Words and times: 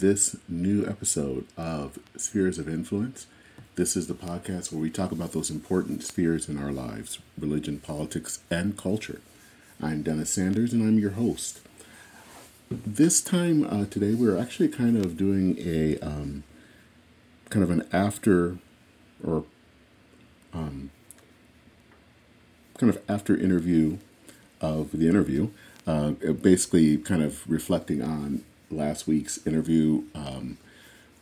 this 0.00 0.34
new 0.48 0.86
episode 0.86 1.46
of 1.58 1.98
Spheres 2.16 2.58
of 2.58 2.66
Influence. 2.66 3.26
This 3.74 3.96
is 3.96 4.06
the 4.06 4.14
podcast 4.14 4.72
where 4.72 4.80
we 4.80 4.88
talk 4.88 5.12
about 5.12 5.32
those 5.32 5.50
important 5.50 6.02
spheres 6.02 6.48
in 6.48 6.56
our 6.56 6.72
lives 6.72 7.18
religion, 7.36 7.80
politics, 7.80 8.40
and 8.50 8.78
culture. 8.78 9.20
I'm 9.78 10.02
Dennis 10.02 10.30
Sanders, 10.30 10.72
and 10.72 10.82
I'm 10.82 10.98
your 10.98 11.10
host. 11.10 11.60
This 12.70 13.20
time 13.20 13.66
uh, 13.66 13.84
today, 13.90 14.14
we're 14.14 14.38
actually 14.38 14.68
kind 14.68 14.96
of 14.96 15.18
doing 15.18 15.58
a 15.58 15.98
um, 15.98 16.44
kind 17.50 17.62
of 17.62 17.70
an 17.70 17.86
after 17.92 18.56
or 19.22 19.44
um, 20.54 20.90
kind 22.78 22.88
of 22.88 23.02
after 23.06 23.36
interview 23.36 23.98
of 24.62 24.92
the 24.92 25.08
interview 25.10 25.50
uh, 25.86 26.12
basically 26.40 26.96
kind 26.96 27.22
of 27.22 27.48
reflecting 27.50 28.02
on 28.02 28.44
last 28.70 29.06
week's 29.06 29.44
interview 29.46 30.04
um, 30.14 30.58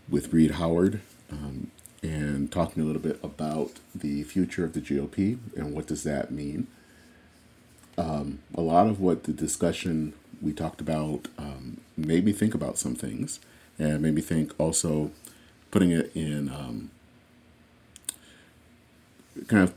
with 0.08 0.32
Reed 0.32 0.52
Howard 0.52 1.00
um, 1.30 1.70
and 2.02 2.50
talking 2.50 2.82
a 2.82 2.86
little 2.86 3.02
bit 3.02 3.18
about 3.22 3.72
the 3.94 4.22
future 4.24 4.64
of 4.64 4.72
the 4.72 4.80
GOP 4.80 5.38
and 5.56 5.74
what 5.74 5.86
does 5.86 6.02
that 6.04 6.30
mean. 6.30 6.66
Um, 7.96 8.40
a 8.54 8.60
lot 8.60 8.86
of 8.86 9.00
what 9.00 9.24
the 9.24 9.32
discussion 9.32 10.12
we 10.40 10.52
talked 10.52 10.80
about 10.80 11.26
um, 11.36 11.78
made 11.96 12.24
me 12.24 12.32
think 12.32 12.54
about 12.54 12.78
some 12.78 12.94
things 12.94 13.40
and 13.78 14.00
made 14.00 14.14
me 14.14 14.22
think 14.22 14.52
also 14.58 15.10
putting 15.70 15.90
it 15.90 16.10
in 16.14 16.48
um, 16.48 16.90
kind 19.46 19.62
of 19.62 19.74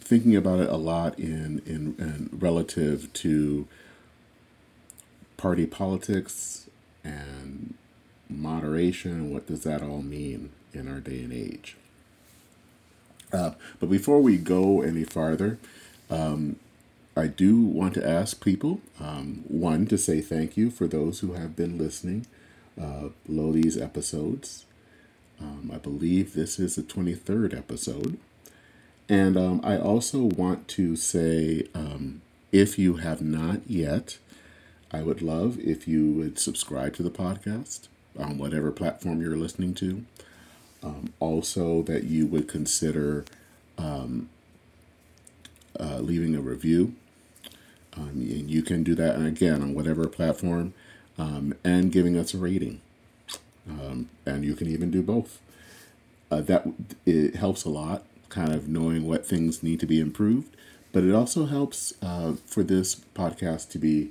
thinking 0.00 0.36
about 0.36 0.60
it 0.60 0.68
a 0.68 0.76
lot 0.76 1.18
in, 1.18 1.62
in, 1.64 1.94
in 1.98 2.28
relative 2.32 3.12
to 3.14 3.66
party 5.42 5.66
politics 5.66 6.68
and 7.02 7.74
moderation. 8.30 9.32
What 9.34 9.48
does 9.48 9.64
that 9.64 9.82
all 9.82 10.00
mean 10.00 10.50
in 10.72 10.86
our 10.86 11.00
day 11.00 11.24
and 11.24 11.32
age? 11.32 11.76
Uh, 13.32 13.50
but 13.80 13.90
before 13.90 14.20
we 14.20 14.36
go 14.36 14.82
any 14.82 15.02
farther, 15.02 15.58
um, 16.10 16.56
I 17.16 17.26
do 17.26 17.60
want 17.60 17.94
to 17.94 18.08
ask 18.08 18.42
people 18.42 18.80
um, 19.00 19.42
one, 19.48 19.86
to 19.86 19.98
say 19.98 20.20
thank 20.20 20.56
you 20.56 20.70
for 20.70 20.86
those 20.86 21.20
who 21.20 21.32
have 21.32 21.56
been 21.56 21.76
listening 21.76 22.26
uh, 22.80 23.08
below 23.26 23.50
these 23.50 23.76
episodes. 23.76 24.64
Um, 25.40 25.72
I 25.74 25.78
believe 25.78 26.34
this 26.34 26.60
is 26.60 26.76
the 26.76 26.82
23rd 26.82 27.56
episode. 27.58 28.16
And 29.08 29.36
um, 29.36 29.60
I 29.64 29.76
also 29.76 30.20
want 30.20 30.68
to 30.68 30.94
say 30.94 31.66
um, 31.74 32.22
if 32.52 32.78
you 32.78 32.96
have 32.96 33.20
not 33.20 33.68
yet, 33.68 34.18
I 34.92 35.02
would 35.02 35.22
love 35.22 35.58
if 35.58 35.88
you 35.88 36.12
would 36.12 36.38
subscribe 36.38 36.94
to 36.96 37.02
the 37.02 37.10
podcast 37.10 37.88
on 38.18 38.38
whatever 38.38 38.70
platform 38.70 39.22
you're 39.22 39.36
listening 39.36 39.74
to. 39.74 40.04
Um, 40.82 41.12
also, 41.20 41.82
that 41.82 42.04
you 42.04 42.26
would 42.26 42.48
consider 42.48 43.24
um, 43.78 44.28
uh, 45.78 45.98
leaving 45.98 46.34
a 46.34 46.40
review. 46.40 46.94
Um, 47.96 48.08
and 48.08 48.50
you 48.50 48.62
can 48.62 48.82
do 48.82 48.94
that, 48.96 49.20
again, 49.20 49.62
on 49.62 49.74
whatever 49.74 50.08
platform, 50.08 50.74
um, 51.18 51.54
and 51.62 51.92
giving 51.92 52.16
us 52.16 52.34
a 52.34 52.38
rating. 52.38 52.80
and 54.26 54.44
you 54.44 54.54
can 54.54 54.68
even 54.68 54.90
do 54.90 55.02
both. 55.02 55.40
Uh, 56.30 56.40
that 56.40 56.66
it 57.04 57.36
helps 57.36 57.64
a 57.64 57.68
lot 57.68 58.04
kind 58.28 58.52
of 58.52 58.66
knowing 58.66 59.06
what 59.06 59.26
things 59.26 59.62
need 59.62 59.78
to 59.80 59.86
be 59.86 60.00
improved, 60.00 60.56
but 60.90 61.04
it 61.04 61.12
also 61.12 61.44
helps 61.44 61.92
uh, 62.02 62.32
for 62.46 62.62
this 62.62 62.94
podcast 63.14 63.68
to 63.70 63.78
be 63.78 64.10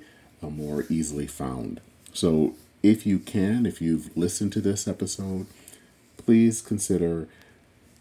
more 0.50 0.86
easily 0.90 1.28
found. 1.28 1.82
So 2.14 2.56
if 2.84 3.06
you 3.06 3.20
can, 3.20 3.66
if 3.66 3.82
you've 3.82 4.16
listened 4.18 4.54
to 4.54 4.62
this 4.62 4.88
episode, 4.88 5.46
please 6.18 6.62
consider 6.62 7.28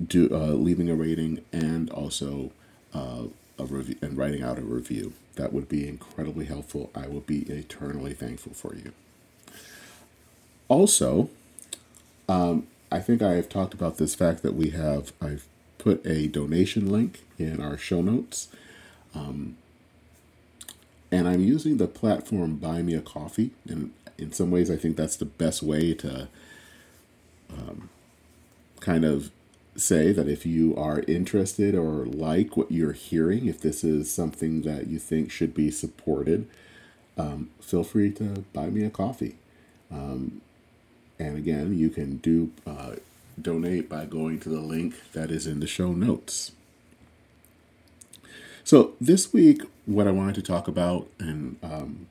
do 0.04 0.30
uh, 0.32 0.54
leaving 0.54 0.88
a 0.88 0.94
rating 0.94 1.44
and 1.52 1.90
also 1.90 2.50
uh, 2.94 3.24
a 3.58 3.64
review 3.64 3.96
and 4.00 4.16
writing 4.16 4.42
out 4.42 4.58
a 4.58 4.62
review. 4.62 5.12
That 5.36 5.52
would 5.52 5.68
be 5.68 5.86
incredibly 5.86 6.46
helpful. 6.46 6.90
I 6.94 7.06
will 7.06 7.20
be 7.20 7.40
eternally 7.42 8.14
thankful 8.14 8.54
for 8.54 8.74
you. 8.74 8.92
Also, 10.68 11.28
um, 12.28 12.66
I 12.90 13.00
think 13.00 13.22
I 13.22 13.32
have 13.32 13.48
talked 13.48 13.74
about 13.74 13.98
this 13.98 14.14
fact 14.14 14.42
that 14.42 14.54
we 14.54 14.70
have 14.70 15.12
I've 15.20 15.46
put 15.78 16.04
a 16.06 16.28
donation 16.28 16.90
link 16.90 17.22
in 17.38 17.60
our 17.60 17.76
show 17.76 18.02
notes. 18.02 18.48
Um, 19.14 19.56
and 21.12 21.28
I'm 21.28 21.40
using 21.40 21.76
the 21.76 21.86
platform 21.86 22.56
Buy 22.56 22.82
Me 22.82 22.94
a 22.94 23.00
Coffee. 23.00 23.50
And 23.68 23.92
in 24.18 24.32
some 24.32 24.50
ways, 24.50 24.70
I 24.70 24.76
think 24.76 24.96
that's 24.96 25.16
the 25.16 25.24
best 25.24 25.62
way 25.62 25.94
to 25.94 26.28
um, 27.52 27.88
kind 28.80 29.04
of 29.04 29.30
say 29.76 30.12
that 30.12 30.28
if 30.28 30.44
you 30.44 30.76
are 30.76 31.00
interested 31.08 31.74
or 31.74 32.04
like 32.04 32.56
what 32.56 32.70
you're 32.70 32.92
hearing, 32.92 33.46
if 33.46 33.60
this 33.60 33.82
is 33.82 34.12
something 34.12 34.62
that 34.62 34.86
you 34.88 34.98
think 34.98 35.30
should 35.30 35.54
be 35.54 35.70
supported, 35.70 36.46
um, 37.16 37.50
feel 37.60 37.84
free 37.84 38.10
to 38.12 38.44
buy 38.52 38.66
me 38.66 38.84
a 38.84 38.90
coffee. 38.90 39.36
Um, 39.90 40.40
and 41.18 41.36
again, 41.36 41.76
you 41.76 41.90
can 41.90 42.18
do 42.18 42.52
uh, 42.66 42.96
donate 43.40 43.88
by 43.88 44.04
going 44.04 44.40
to 44.40 44.48
the 44.48 44.60
link 44.60 44.94
that 45.12 45.30
is 45.30 45.46
in 45.46 45.60
the 45.60 45.66
show 45.66 45.92
notes. 45.92 46.52
So, 48.70 48.92
this 49.00 49.32
week, 49.32 49.62
what 49.84 50.06
I 50.06 50.12
wanted 50.12 50.36
to 50.36 50.42
talk 50.42 50.68
about, 50.68 51.08
and 51.18 51.56
um, 51.60 52.06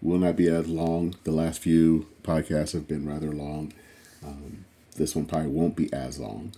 will 0.00 0.20
not 0.20 0.36
be 0.36 0.46
as 0.46 0.68
long, 0.68 1.16
the 1.24 1.32
last 1.32 1.58
few 1.58 2.06
podcasts 2.22 2.72
have 2.72 2.86
been 2.86 3.04
rather 3.04 3.32
long. 3.32 3.72
Um, 4.24 4.64
this 4.96 5.16
one 5.16 5.24
probably 5.24 5.48
won't 5.48 5.74
be 5.74 5.92
as 5.92 6.20
long, 6.20 6.52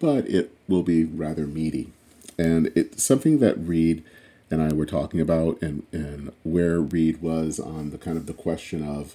but 0.00 0.28
it 0.28 0.56
will 0.66 0.82
be 0.82 1.04
rather 1.04 1.46
meaty. 1.46 1.92
And 2.36 2.72
it's 2.74 3.00
something 3.00 3.38
that 3.38 3.56
Reed 3.60 4.02
and 4.50 4.60
I 4.60 4.72
were 4.72 4.86
talking 4.86 5.20
about, 5.20 5.62
and, 5.62 5.86
and 5.92 6.32
where 6.42 6.80
Reed 6.80 7.22
was 7.22 7.60
on 7.60 7.90
the 7.90 7.98
kind 7.98 8.16
of 8.16 8.26
the 8.26 8.34
question 8.34 8.82
of 8.82 9.14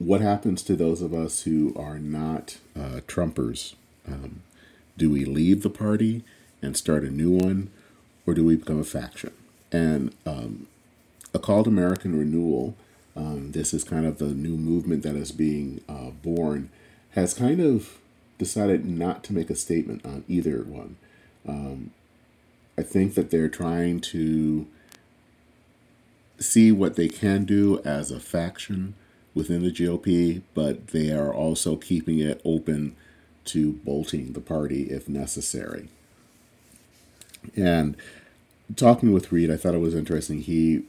what 0.00 0.20
happens 0.20 0.64
to 0.64 0.74
those 0.74 1.02
of 1.02 1.14
us 1.14 1.42
who 1.42 1.72
are 1.76 2.00
not 2.00 2.58
uh, 2.74 2.98
Trumpers? 3.06 3.74
Um, 4.08 4.42
do 4.98 5.08
we 5.08 5.24
leave 5.24 5.62
the 5.62 5.70
party 5.70 6.24
and 6.60 6.76
start 6.76 7.04
a 7.04 7.10
new 7.10 7.30
one, 7.30 7.70
or 8.26 8.34
do 8.34 8.44
we 8.44 8.56
become 8.56 8.80
a 8.80 8.84
faction? 8.84 9.32
And 9.72 10.14
um, 10.24 10.66
a 11.32 11.38
called 11.38 11.66
American 11.66 12.18
renewal, 12.18 12.76
um, 13.16 13.52
this 13.52 13.74
is 13.74 13.84
kind 13.84 14.06
of 14.06 14.18
the 14.18 14.26
new 14.28 14.56
movement 14.56 15.02
that 15.02 15.16
is 15.16 15.32
being 15.32 15.82
uh, 15.88 16.10
born, 16.10 16.70
has 17.10 17.34
kind 17.34 17.60
of 17.60 17.98
decided 18.38 18.84
not 18.84 19.22
to 19.24 19.32
make 19.32 19.50
a 19.50 19.54
statement 19.54 20.04
on 20.04 20.24
either 20.28 20.62
one. 20.62 20.96
Um, 21.46 21.90
I 22.76 22.82
think 22.82 23.14
that 23.14 23.30
they're 23.30 23.48
trying 23.48 24.00
to 24.00 24.66
see 26.38 26.72
what 26.72 26.96
they 26.96 27.08
can 27.08 27.44
do 27.44 27.80
as 27.84 28.10
a 28.10 28.18
faction 28.18 28.94
within 29.34 29.62
the 29.62 29.70
GOP, 29.70 30.42
but 30.54 30.88
they 30.88 31.12
are 31.12 31.32
also 31.32 31.76
keeping 31.76 32.18
it 32.18 32.40
open 32.44 32.96
to 33.46 33.72
bolting 33.72 34.32
the 34.32 34.40
party 34.40 34.84
if 34.84 35.08
necessary. 35.08 35.88
And 37.56 37.96
talking 38.76 39.12
with 39.12 39.32
Reed, 39.32 39.50
I 39.50 39.56
thought 39.56 39.74
it 39.74 39.78
was 39.78 39.94
interesting. 39.94 40.40
He 40.40 40.84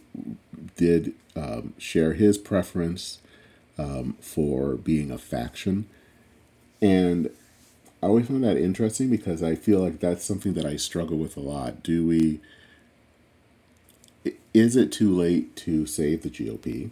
did 0.77 1.13
um, 1.35 1.73
share 1.77 2.13
his 2.13 2.37
preference 2.37 3.19
um, 3.77 4.15
for 4.21 4.75
being 4.75 5.11
a 5.11 5.17
faction. 5.17 5.87
And 6.81 7.29
I 8.01 8.07
always 8.07 8.27
found 8.27 8.43
that 8.43 8.57
interesting 8.57 9.09
because 9.09 9.41
I 9.41 9.55
feel 9.55 9.79
like 9.79 9.99
that's 9.99 10.23
something 10.23 10.53
that 10.53 10.65
I 10.65 10.75
struggle 10.75 11.17
with 11.17 11.37
a 11.37 11.41
lot. 11.41 11.83
Do 11.83 12.05
we, 12.05 12.39
is 14.53 14.75
it 14.75 14.91
too 14.91 15.13
late 15.13 15.55
to 15.57 15.85
save 15.85 16.21
the 16.23 16.29
GOP? 16.29 16.91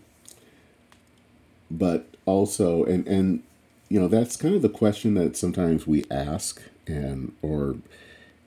but 1.74 2.06
also 2.26 2.84
and 2.86 3.06
and 3.08 3.42
you 3.90 4.00
know 4.00 4.08
that's 4.08 4.38
kind 4.38 4.56
of 4.56 4.62
the 4.62 4.70
question 4.70 5.16
that 5.16 5.36
sometimes 5.36 5.86
we 5.88 6.06
ask 6.10 6.62
and 6.88 7.34
or 7.42 7.78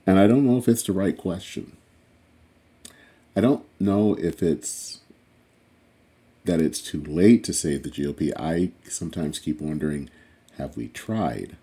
and 0.07 0.19
I 0.19 0.27
don't 0.27 0.47
know 0.47 0.59
if 0.59 0.69
it's 0.69 0.83
the 0.83 0.93
right 0.93 1.17
question. 1.17 1.77
I 3.35 3.41
don't 3.41 3.65
know 3.81 4.15
if 4.15 4.43
it's 4.43 5.01
that 6.45 6.61
it's 6.61 6.81
too 6.81 7.03
late 7.03 7.43
to 7.45 7.53
save 7.53 7.83
the 7.83 7.91
GOP. 7.91 8.33
I 8.39 8.71
sometimes 8.89 9.39
keep 9.39 9.61
wondering 9.61 10.09
have 10.57 10.77
we 10.77 10.89
tried? 10.89 11.57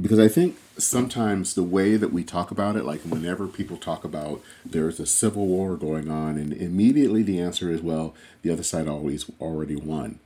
Because 0.00 0.18
I 0.18 0.28
think 0.28 0.56
sometimes 0.76 1.54
the 1.54 1.62
way 1.62 1.96
that 1.96 2.12
we 2.12 2.22
talk 2.22 2.50
about 2.50 2.76
it, 2.76 2.84
like 2.84 3.00
whenever 3.00 3.48
people 3.48 3.76
talk 3.76 4.04
about 4.04 4.42
there's 4.64 5.00
a 5.00 5.06
civil 5.06 5.46
war 5.46 5.76
going 5.76 6.10
on, 6.10 6.36
and 6.36 6.52
immediately 6.52 7.22
the 7.22 7.40
answer 7.40 7.70
is, 7.70 7.80
well, 7.80 8.14
the 8.42 8.50
other 8.50 8.62
side 8.62 8.86
always 8.86 9.30
already 9.40 9.74
won. 9.74 10.20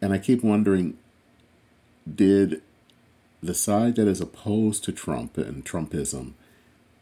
And 0.00 0.12
I 0.12 0.18
keep 0.18 0.44
wondering 0.44 0.96
did 2.08 2.62
the 3.42 3.54
side 3.54 3.96
that 3.96 4.08
is 4.08 4.20
opposed 4.20 4.84
to 4.84 4.92
Trump 4.92 5.38
and 5.38 5.64
Trumpism 5.64 6.32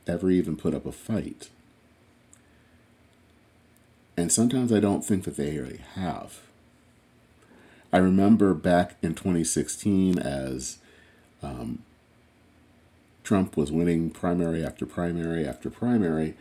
ever 0.06 0.31
even 0.31 0.56
put 0.56 0.75
up 0.75 0.87
a 0.87 0.93
fight? 0.93 1.49
And 4.17 4.33
sometimes 4.33 4.73
I 4.73 4.81
don't 4.81 5.05
think 5.05 5.25
that 5.25 5.37
they 5.37 5.59
really 5.59 5.83
have. 5.94 6.41
I 7.93 7.99
remember 7.99 8.55
back 8.55 8.97
in 9.03 9.15
2016 9.15 10.19
as 10.19 10.79
um, 11.43 11.83
Trump 13.23 13.56
was 13.56 13.71
winning 13.71 14.11
primary 14.11 14.65
after 14.65 14.87
primary 14.87 15.47
after 15.47 15.71
primary. 15.71 16.35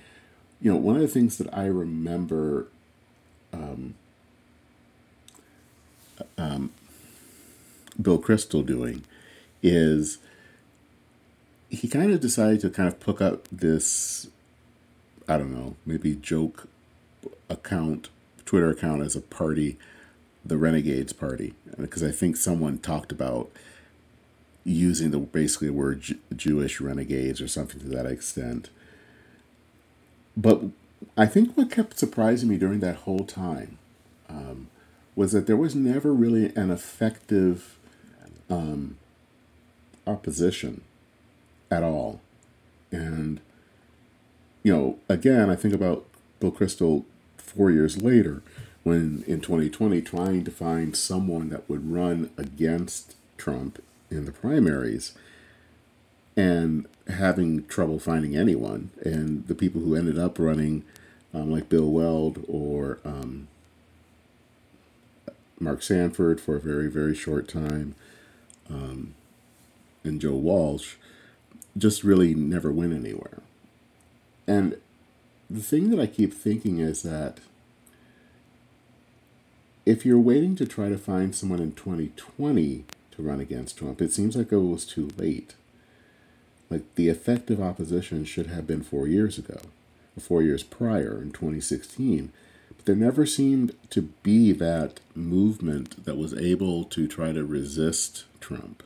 You 0.61 0.71
know, 0.71 0.77
one 0.77 0.95
of 0.95 1.01
the 1.01 1.07
things 1.07 1.37
that 1.37 1.53
I 1.53 1.65
remember 1.65 2.67
um, 3.51 3.95
um, 6.37 6.71
Bill 8.01 8.21
Kristol 8.21 8.65
doing 8.65 9.03
is 9.65 10.19
he 11.69 11.87
kind 11.87 12.11
of 12.11 12.21
decided 12.21 12.61
to 12.61 12.69
kind 12.69 12.87
of 12.87 12.99
pick 12.99 13.19
up 13.19 13.47
this, 13.51 14.27
I 15.27 15.39
don't 15.39 15.53
know, 15.53 15.75
maybe 15.85 16.15
joke 16.15 16.69
account, 17.49 18.09
Twitter 18.45 18.69
account 18.69 19.01
as 19.01 19.15
a 19.15 19.21
party, 19.21 19.77
the 20.45 20.57
Renegades 20.57 21.13
Party, 21.13 21.55
because 21.79 22.03
I 22.03 22.11
think 22.11 22.37
someone 22.37 22.77
talked 22.77 23.11
about 23.11 23.49
using 24.63 25.09
the 25.09 25.17
basically 25.17 25.69
the 25.69 25.73
word 25.73 26.01
J- 26.01 26.17
Jewish 26.35 26.79
renegades 26.79 27.41
or 27.41 27.47
something 27.47 27.79
to 27.79 27.87
that 27.87 28.05
extent. 28.05 28.69
But 30.37 30.61
I 31.17 31.25
think 31.25 31.57
what 31.57 31.71
kept 31.71 31.97
surprising 31.97 32.49
me 32.49 32.57
during 32.57 32.81
that 32.81 32.97
whole 32.97 33.25
time 33.25 33.79
um, 34.29 34.67
was 35.15 35.31
that 35.31 35.47
there 35.47 35.57
was 35.57 35.73
never 35.73 36.13
really 36.13 36.53
an 36.55 36.69
effective 36.69 37.77
um, 38.47 38.97
opposition 40.07 40.81
at 41.71 41.83
all. 41.83 42.21
And, 42.91 43.39
you 44.63 44.73
know, 44.73 44.99
again, 45.09 45.49
I 45.49 45.55
think 45.55 45.73
about 45.73 46.05
Bill 46.39 46.51
Kristol 46.51 47.05
four 47.37 47.71
years 47.71 48.01
later 48.01 48.41
when 48.83 49.23
in 49.25 49.41
2020 49.41 50.01
trying 50.01 50.43
to 50.43 50.51
find 50.51 50.95
someone 50.95 51.49
that 51.49 51.67
would 51.67 51.91
run 51.91 52.29
against 52.37 53.15
Trump 53.37 53.83
in 54.11 54.25
the 54.25 54.31
primaries 54.31 55.13
and 56.37 56.85
having 57.07 57.65
trouble 57.65 57.99
finding 57.99 58.35
anyone. 58.35 58.91
And 59.01 59.47
the 59.47 59.55
people 59.55 59.81
who 59.81 59.95
ended 59.95 60.19
up 60.19 60.37
running, 60.37 60.83
um, 61.33 61.51
like 61.51 61.67
Bill 61.67 61.89
Weld 61.89 62.45
or 62.47 62.99
um, 63.03 63.47
Mark 65.59 65.81
Sanford 65.81 66.39
for 66.39 66.55
a 66.57 66.61
very, 66.61 66.89
very 66.89 67.15
short 67.15 67.47
time, 67.47 67.95
um, 68.69 69.15
and 70.05 70.21
Joe 70.21 70.35
Walsh, 70.35 70.95
just 71.77 72.03
really 72.03 72.33
never 72.33 72.71
went 72.71 72.93
anywhere. 72.93 73.41
And 74.47 74.77
the 75.49 75.61
thing 75.61 75.89
that 75.89 75.99
I 75.99 76.07
keep 76.07 76.33
thinking 76.33 76.79
is 76.79 77.03
that 77.03 77.39
if 79.85 80.05
you're 80.05 80.19
waiting 80.19 80.55
to 80.55 80.65
try 80.65 80.89
to 80.89 80.97
find 80.97 81.35
someone 81.35 81.59
in 81.59 81.73
2020 81.73 82.85
to 83.11 83.21
run 83.21 83.39
against 83.39 83.77
Trump, 83.77 84.01
it 84.01 84.11
seems 84.11 84.35
like 84.35 84.51
it 84.51 84.57
was 84.57 84.85
too 84.85 85.11
late. 85.17 85.53
Like 86.69 86.95
the 86.95 87.09
effective 87.09 87.61
opposition 87.61 88.25
should 88.25 88.47
have 88.47 88.65
been 88.65 88.81
four 88.81 89.07
years 89.07 89.37
ago, 89.37 89.59
or 90.17 90.21
four 90.21 90.41
years 90.41 90.63
prior 90.63 91.21
in 91.21 91.31
2016. 91.31 92.31
But 92.75 92.85
there 92.85 92.95
never 92.95 93.25
seemed 93.27 93.75
to 93.91 94.01
be 94.23 94.51
that 94.53 94.99
movement 95.13 96.03
that 96.05 96.17
was 96.17 96.33
able 96.33 96.83
to 96.85 97.07
try 97.07 97.31
to 97.31 97.45
resist 97.45 98.25
Trump. 98.39 98.81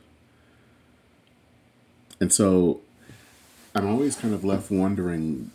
And 2.20 2.32
so 2.32 2.80
I'm 3.74 3.86
always 3.86 4.16
kind 4.16 4.34
of 4.34 4.44
left 4.44 4.70
wondering 4.70 5.50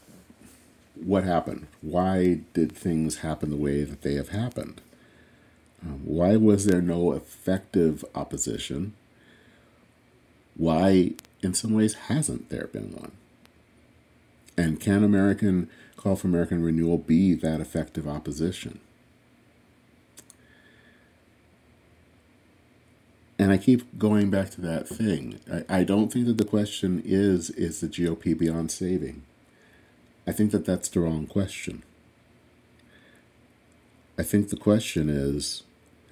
what 0.96 1.24
happened. 1.24 1.68
Why 1.82 2.40
did 2.54 2.72
things 2.72 3.18
happen 3.18 3.50
the 3.50 3.56
way 3.56 3.84
that 3.84 4.02
they 4.02 4.16
have 4.16 4.30
happened? 4.30 4.82
Um, 5.86 6.02
why 6.04 6.36
was 6.36 6.66
there 6.66 6.82
no 6.82 7.12
effective 7.12 8.04
opposition? 8.16 8.94
Why, 10.56 11.12
in 11.44 11.54
some 11.54 11.74
ways, 11.74 11.94
hasn't 11.94 12.50
there 12.50 12.68
been 12.68 12.94
one? 12.94 13.12
And 14.58 14.80
can 14.80 15.04
American 15.04 15.70
Call 15.98 16.16
for 16.16 16.28
American 16.28 16.64
Renewal 16.64 16.98
be 16.98 17.34
that 17.34 17.60
effective 17.60 18.08
opposition? 18.08 18.80
And 23.38 23.52
I 23.52 23.58
keep 23.58 23.98
going 23.98 24.30
back 24.30 24.50
to 24.52 24.62
that 24.62 24.88
thing. 24.88 25.40
I, 25.52 25.80
I 25.80 25.84
don't 25.84 26.12
think 26.12 26.26
that 26.28 26.38
the 26.38 26.46
question 26.46 27.02
is 27.04 27.50
is 27.52 27.82
the 27.82 27.88
GOP 27.88 28.38
beyond 28.38 28.72
saving? 28.72 29.24
I 30.28 30.32
think 30.32 30.52
that 30.52 30.66
that's 30.66 30.88
the 30.88 31.02
wrong 31.02 31.28
question. 31.28 31.84
I 34.18 34.24
think 34.24 34.50
the 34.50 34.58
question 34.58 35.10
is 35.10 35.64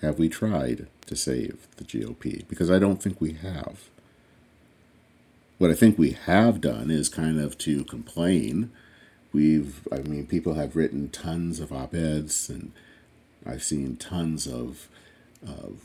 have 0.02 0.20
we 0.20 0.28
tried 0.28 0.88
to 1.06 1.16
save 1.16 1.68
the 1.78 1.86
GOP? 1.86 2.46
Because 2.48 2.70
I 2.70 2.78
don't 2.78 3.02
think 3.02 3.22
we 3.22 3.34
have. 3.34 3.90
What 5.58 5.72
I 5.72 5.76
think 5.76 5.98
we 5.98 6.12
have 6.12 6.60
done 6.60 6.92
is 6.92 7.08
kind 7.08 7.40
of 7.40 7.58
to 7.60 7.86
complain. 7.86 8.70
We've, 9.32 9.88
I 9.92 10.00
mean, 10.00 10.28
people 10.28 10.56
have 10.56 10.76
written 10.76 11.10
tons 11.10 11.62
of 11.62 11.72
op 11.72 11.94
eds, 11.94 12.50
and 12.50 12.74
I've 13.46 13.64
seen 13.64 13.96
tons 13.96 14.46
of, 14.46 14.90
of 15.42 15.80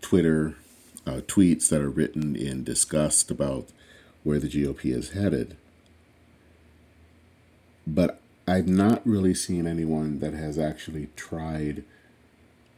Twitter 0.00 0.56
uh, 1.06 1.20
tweets 1.26 1.68
that 1.68 1.80
are 1.80 1.90
written 1.90 2.36
in 2.36 2.64
disgust 2.64 3.30
about 3.30 3.68
where 4.22 4.38
the 4.38 4.48
GOP 4.48 4.94
is 4.94 5.10
headed. 5.10 5.56
But 7.86 8.20
I've 8.46 8.68
not 8.68 9.06
really 9.06 9.34
seen 9.34 9.66
anyone 9.66 10.18
that 10.20 10.34
has 10.34 10.58
actually 10.58 11.08
tried 11.16 11.84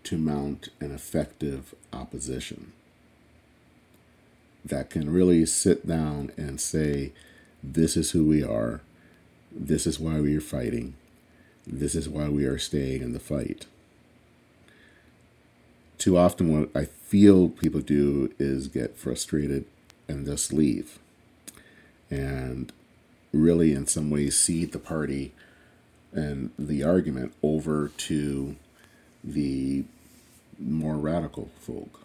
to 0.05 0.19
mount 0.19 0.69
an 0.81 0.93
effective 0.93 1.75
opposition 1.93 2.73
that 4.64 4.91
can 4.91 5.11
really 5.11 5.45
sit 5.47 5.87
down 5.87 6.31
and 6.37 6.61
say, 6.61 7.12
This 7.62 7.97
is 7.97 8.12
who 8.12 8.26
we 8.26 8.43
are, 8.43 8.81
this 9.50 9.87
is 9.87 9.99
why 9.99 10.21
we 10.21 10.37
are 10.37 10.41
fighting, 10.41 10.95
this 11.67 11.95
is 11.95 12.09
why 12.09 12.29
we 12.29 12.45
are 12.45 12.59
staying 12.59 13.02
in 13.02 13.12
the 13.12 13.21
fight. 13.21 13.67
Too 16.03 16.19
often, 16.19 16.53
what 16.53 16.69
I 16.75 16.87
feel 16.87 17.49
people 17.49 17.81
do 17.81 18.35
is 18.37 18.67
get 18.67 18.97
frustrated 18.97 19.67
and 20.09 20.27
just 20.27 20.53
leave. 20.53 20.99
And 22.11 22.73
really, 23.33 23.73
in 23.73 23.87
some 23.87 24.11
ways, 24.11 24.37
cede 24.37 24.73
the 24.73 24.81
party 24.81 25.33
and 26.11 26.51
the 26.59 26.83
argument 26.83 27.35
over 27.41 27.93
to 27.99 28.57
the 29.23 29.85
more 30.59 30.97
radical 30.97 31.51
folk. 31.61 32.01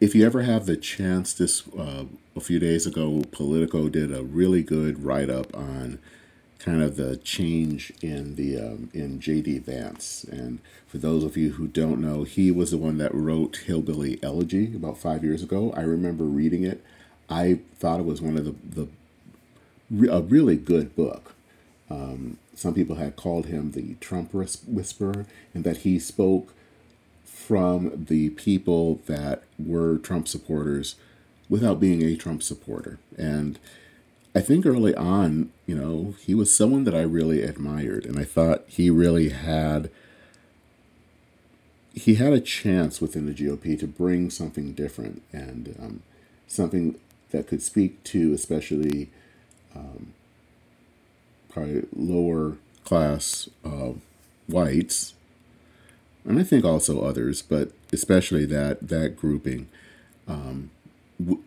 If 0.00 0.12
you 0.16 0.26
ever 0.26 0.42
have 0.42 0.66
the 0.66 0.76
chance, 0.76 1.32
this 1.32 1.68
uh, 1.78 2.06
a 2.34 2.40
few 2.40 2.58
days 2.58 2.88
ago, 2.88 3.22
Politico 3.30 3.88
did 3.88 4.12
a 4.12 4.24
really 4.24 4.64
good 4.64 5.04
write 5.04 5.30
up 5.30 5.56
on 5.56 6.00
kind 6.58 6.82
of 6.82 6.96
the 6.96 7.16
change 7.18 7.92
in 8.02 8.36
the 8.36 8.58
um, 8.58 8.90
in 8.92 9.20
J.D. 9.20 9.58
Vance. 9.60 10.24
And 10.24 10.60
for 10.86 10.98
those 10.98 11.24
of 11.24 11.36
you 11.36 11.52
who 11.52 11.66
don't 11.66 12.00
know, 12.00 12.24
he 12.24 12.50
was 12.50 12.70
the 12.70 12.78
one 12.78 12.98
that 12.98 13.14
wrote 13.14 13.56
Hillbilly 13.66 14.18
Elegy 14.22 14.74
about 14.74 14.98
five 14.98 15.22
years 15.22 15.42
ago. 15.42 15.72
I 15.76 15.82
remember 15.82 16.24
reading 16.24 16.64
it. 16.64 16.82
I 17.28 17.60
thought 17.78 18.00
it 18.00 18.06
was 18.06 18.22
one 18.22 18.36
of 18.36 18.44
the 18.44 18.54
the 18.64 18.88
a 20.10 20.22
really 20.22 20.56
good 20.56 20.96
book. 20.96 21.34
Um, 21.88 22.38
some 22.54 22.74
people 22.74 22.96
had 22.96 23.16
called 23.16 23.46
him 23.46 23.72
the 23.72 23.94
Trump 24.00 24.32
whisperer, 24.32 25.26
and 25.54 25.62
that 25.64 25.78
he 25.78 25.98
spoke 25.98 26.52
from 27.24 28.06
the 28.06 28.30
people 28.30 29.00
that 29.06 29.42
were 29.58 29.98
Trump 29.98 30.26
supporters 30.26 30.96
without 31.48 31.78
being 31.78 32.02
a 32.02 32.16
Trump 32.16 32.42
supporter. 32.42 32.98
And 33.16 33.58
I 34.36 34.42
think 34.42 34.66
early 34.66 34.94
on, 34.94 35.50
you 35.64 35.74
know, 35.74 36.14
he 36.20 36.34
was 36.34 36.54
someone 36.54 36.84
that 36.84 36.94
I 36.94 37.00
really 37.00 37.42
admired, 37.42 38.04
and 38.04 38.18
I 38.18 38.24
thought 38.24 38.64
he 38.66 38.90
really 38.90 39.30
had 39.30 39.90
he 41.94 42.16
had 42.16 42.34
a 42.34 42.40
chance 42.40 43.00
within 43.00 43.24
the 43.24 43.32
GOP 43.32 43.78
to 43.80 43.86
bring 43.86 44.28
something 44.28 44.72
different 44.72 45.22
and 45.32 45.74
um, 45.80 46.02
something 46.46 46.96
that 47.30 47.46
could 47.46 47.62
speak 47.62 48.04
to 48.04 48.34
especially 48.34 49.08
um, 49.74 50.12
probably 51.48 51.86
lower 51.96 52.58
class 52.84 53.48
uh, 53.64 53.92
whites, 54.48 55.14
and 56.26 56.38
I 56.38 56.42
think 56.42 56.62
also 56.62 57.00
others, 57.00 57.40
but 57.40 57.72
especially 57.90 58.44
that 58.44 58.86
that 58.88 59.16
grouping, 59.16 59.68
um, 60.28 60.72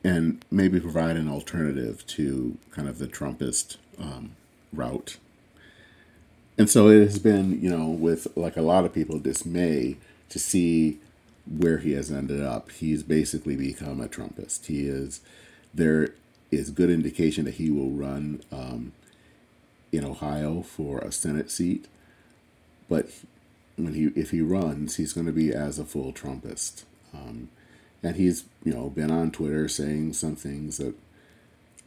and 0.04 0.44
maybe 0.50 0.80
provide 0.80 1.18
an 1.18 1.30
alternative 1.30 2.06
to 2.08 2.58
kind 2.72 2.88
of 2.88 2.98
the 3.00 3.08
Trumpist 3.08 3.78
um, 4.00 4.32
route. 4.74 5.18
And 6.58 6.70
so 6.70 6.90
it 6.90 7.02
has 7.02 7.20
been, 7.20 7.62
you 7.62 7.70
know, 7.70 7.88
with 7.88 8.28
like 8.36 8.58
a 8.58 8.62
lot 8.62 8.86
of 8.86 8.94
people, 8.94 9.20
dismay 9.20 9.98
to 10.30 10.40
see 10.40 11.00
where 11.48 11.78
he 11.80 11.94
has 11.94 12.12
ended 12.12 12.42
up. 12.44 12.72
He's 12.72 13.04
basically 13.04 13.56
become 13.56 14.02
a 14.02 14.08
Trumpist. 14.08 14.66
He 14.68 14.88
is 14.88 15.22
there 15.74 16.10
is 16.52 16.70
good 16.72 16.90
indication 16.90 17.46
that 17.46 17.56
he 17.56 17.70
will 17.70 17.92
run 17.92 18.42
um, 18.52 18.92
in 19.92 20.04
Ohio 20.04 20.62
for 20.64 21.00
a 21.00 21.12
Senate 21.12 21.52
seat. 21.52 21.88
but 22.90 23.10
when 23.78 23.94
he 23.94 24.08
if 24.20 24.32
he 24.32 24.42
runs, 24.42 24.98
he's 24.98 25.14
going 25.14 25.28
to 25.28 25.32
be 25.34 25.54
as 25.54 25.80
a 25.80 25.86
full 25.86 26.12
Trumpist. 26.12 26.84
Um, 27.14 27.50
and 28.04 28.16
he's 28.16 28.46
you 28.64 28.74
know 28.74 28.90
been 28.90 29.12
on 29.12 29.32
Twitter 29.32 29.68
saying 29.68 30.14
some 30.14 30.36
things 30.36 30.78
that 30.78 30.96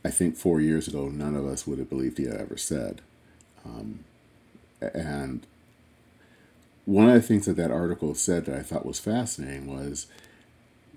I 0.04 0.10
think 0.10 0.36
four 0.36 0.60
years 0.60 0.88
ago 0.88 1.08
none 1.08 1.36
of 1.36 1.46
us 1.46 1.66
would 1.66 1.78
have 1.78 1.90
believed 1.90 2.18
he 2.18 2.24
had 2.24 2.40
ever 2.40 2.56
said. 2.56 3.00
Um, 3.64 4.04
and 4.80 5.46
one 6.84 7.08
of 7.08 7.14
the 7.14 7.22
things 7.22 7.46
that 7.46 7.56
that 7.56 7.70
article 7.70 8.14
said 8.14 8.46
that 8.46 8.58
I 8.58 8.62
thought 8.62 8.84
was 8.84 8.98
fascinating 8.98 9.66
was 9.66 10.06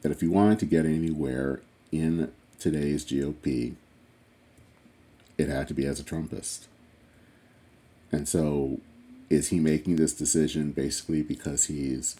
that 0.01 0.11
if 0.11 0.23
you 0.23 0.31
wanted 0.31 0.59
to 0.59 0.65
get 0.65 0.85
anywhere 0.85 1.61
in 1.91 2.31
today's 2.59 3.05
GOP, 3.05 3.75
it 5.37 5.47
had 5.47 5.67
to 5.67 5.73
be 5.73 5.85
as 5.85 5.99
a 5.99 6.03
Trumpist. 6.03 6.65
And 8.11 8.27
so, 8.27 8.79
is 9.29 9.49
he 9.49 9.59
making 9.59 9.95
this 9.95 10.13
decision 10.13 10.71
basically 10.71 11.21
because 11.21 11.65
he's 11.65 12.15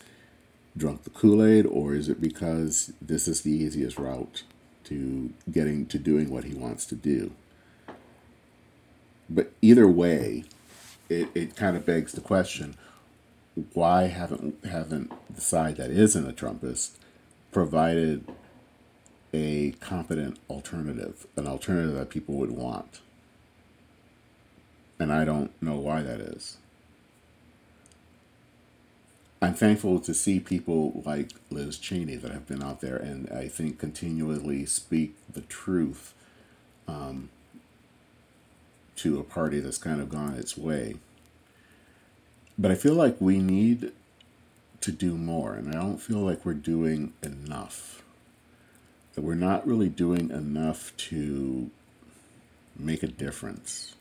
drunk 0.78 1.04
the 1.04 1.10
Kool 1.10 1.44
Aid, 1.44 1.66
or 1.66 1.94
is 1.94 2.10
it 2.10 2.20
because 2.20 2.94
this 3.02 3.28
is 3.28 3.42
the 3.42 3.52
easiest 3.52 3.98
route 3.98 4.44
to 4.86 5.34
getting 5.52 5.86
to 5.88 5.98
doing 5.98 6.30
what 6.30 6.44
he 6.44 6.54
wants 6.54 6.86
to 6.88 6.96
do? 6.96 7.32
But 9.30 9.52
either 9.62 9.88
way, 9.88 10.46
it, 11.10 11.30
it 11.34 11.56
kind 11.56 11.76
of 11.76 11.86
begs 11.86 12.12
the 12.12 12.22
question 12.22 12.76
why 13.74 14.08
haven't 14.08 14.66
haven't 14.66 15.12
the 15.34 15.42
side 15.42 15.78
that 15.78 15.90
isn't 15.90 16.30
a 16.30 16.34
Trumpist 16.34 16.92
provided 17.52 18.28
a 19.34 19.72
competent 19.80 20.38
alternative, 20.50 21.26
an 21.38 21.48
alternative 21.48 21.96
that 21.96 22.10
people 22.10 22.36
would 22.36 22.52
want? 22.52 23.00
And 25.00 25.12
I 25.12 25.26
don't 25.26 25.52
know 25.62 25.76
why 25.76 26.02
that 26.02 26.20
is. 26.20 26.58
I'm 29.46 29.54
thankful 29.54 30.00
to 30.00 30.14
see 30.16 30.40
people 30.40 31.04
like 31.06 31.30
Liz 31.52 31.78
Cheney 31.78 32.16
that 32.16 32.32
have 32.32 32.48
been 32.48 32.64
out 32.64 32.82
there 32.82 32.96
and 32.96 33.30
I 33.30 33.48
think 33.48 33.78
continually 33.78 34.66
speak 34.66 35.14
the 35.32 35.42
truth 35.42 36.16
um, 36.88 37.30
to 38.96 39.20
a 39.20 39.24
party 39.24 39.60
that's 39.60 39.78
kind 39.78 40.02
of 40.02 40.10
gone 40.10 40.34
its 40.34 40.58
way. 40.58 40.96
But 42.58 42.72
I 42.72 42.76
feel 42.76 42.96
like 42.96 43.18
we 43.20 43.38
need 43.38 43.92
to 44.82 44.92
do 44.92 45.16
more, 45.16 45.54
and 45.54 45.70
I 45.70 45.74
don't 45.74 46.02
feel 46.02 46.20
like 46.20 46.44
we're 46.44 46.54
doing 46.54 47.14
enough. 47.22 48.02
That 49.14 49.22
we're 49.22 49.36
not 49.36 49.68
really 49.68 49.90
doing 49.90 50.32
enough 50.32 50.96
to 50.98 51.70
make 52.76 53.04
a 53.04 53.08
difference. 53.08 53.94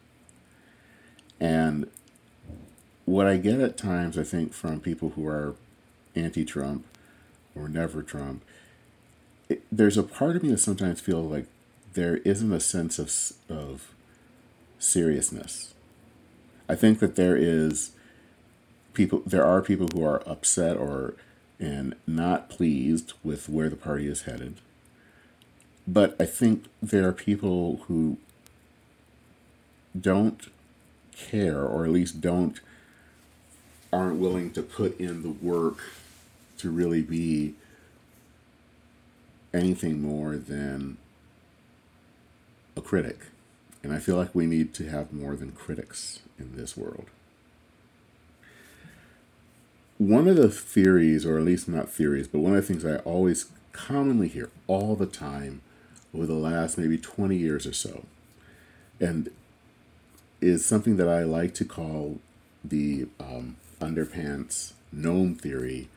And 1.39 1.91
what 3.05 3.27
I 3.27 3.37
get 3.37 3.61
at 3.61 3.77
times, 3.77 4.19
I 4.19 4.25
think, 4.25 4.53
from 4.53 4.81
people 4.81 5.11
who 5.11 5.27
are 5.27 5.55
anti 6.15 6.45
Trump 6.45 6.87
or 7.55 7.69
never 7.69 8.03
Trump, 8.03 8.43
it, 9.49 9.63
there's 9.71 9.99
a 9.99 10.03
part 10.03 10.37
of 10.37 10.43
me 10.43 10.51
that 10.51 10.59
sometimes 10.59 11.01
feels 11.01 11.31
like 11.31 11.47
there 11.93 12.19
isn't 12.19 12.53
a 12.53 12.61
sense 12.61 12.99
of, 12.99 13.11
of 13.55 13.93
seriousness. 14.79 15.75
I 16.69 16.75
think 16.75 16.99
that 17.01 17.17
there 17.17 17.37
is 17.37 17.93
people 18.95 19.23
there 19.27 19.45
are 19.45 19.61
people 19.61 19.89
who 19.93 20.05
are 20.05 20.23
upset 20.27 20.77
or 20.77 21.15
and 21.61 21.95
not 22.07 22.49
pleased 22.49 23.13
with 23.23 23.49
where 23.49 23.69
the 23.69 23.77
party 23.77 24.07
is 24.07 24.23
headed. 24.23 24.57
But 25.87 26.17
I 26.19 26.25
think 26.25 26.65
there 26.83 27.07
are 27.07 27.13
people 27.13 27.83
who 27.87 28.17
don't 29.99 30.51
care 31.17 31.63
or 31.63 31.85
at 31.85 31.91
least 31.91 32.21
don't 32.21 32.61
aren't 33.95 34.19
willing 34.19 34.51
to 34.51 34.63
put 34.63 34.99
in 34.99 35.23
the 35.23 35.31
work 35.31 35.79
to 36.59 36.71
really 36.71 37.01
be 37.01 37.55
anything 39.53 40.03
more 40.03 40.37
than 40.37 40.97
a 42.77 42.81
critic. 42.81 43.19
And 43.85 43.93
I 43.93 44.01
feel 44.01 44.17
like 44.17 44.35
we 44.35 44.47
need 44.47 44.75
to 44.75 44.89
have 44.89 45.13
more 45.13 45.37
than 45.37 45.53
critics 45.53 46.21
in 46.39 46.57
this 46.57 46.77
world. 46.77 47.07
One 49.99 50.27
of 50.27 50.37
the 50.37 50.49
theories, 50.49 51.25
or 51.25 51.39
at 51.39 51.45
least 51.45 51.69
not 51.69 51.89
theories, 51.89 52.27
but 52.27 52.41
one 52.41 52.57
of 52.57 52.67
the 52.67 52.75
things 52.75 52.85
I 52.85 52.97
always 53.05 53.47
commonly 53.73 54.27
hear 54.27 54.51
all 54.67 54.97
the 54.97 55.07
time 55.07 55.61
over 56.13 56.27
the 56.27 56.35
last 56.35 56.79
maybe 56.79 56.99
20 56.99 57.37
years 57.37 57.65
or 57.65 57.73
so, 57.73 58.05
and 58.99 59.31
is 60.41 60.67
something 60.67 60.97
that 60.97 61.09
I 61.09 61.23
like 61.23 61.55
to 61.55 61.65
call 61.65 62.19
the 62.65 63.07
um, 63.21 63.57
underpants 63.81 64.73
gnome 64.93 65.35
theory 65.35 65.89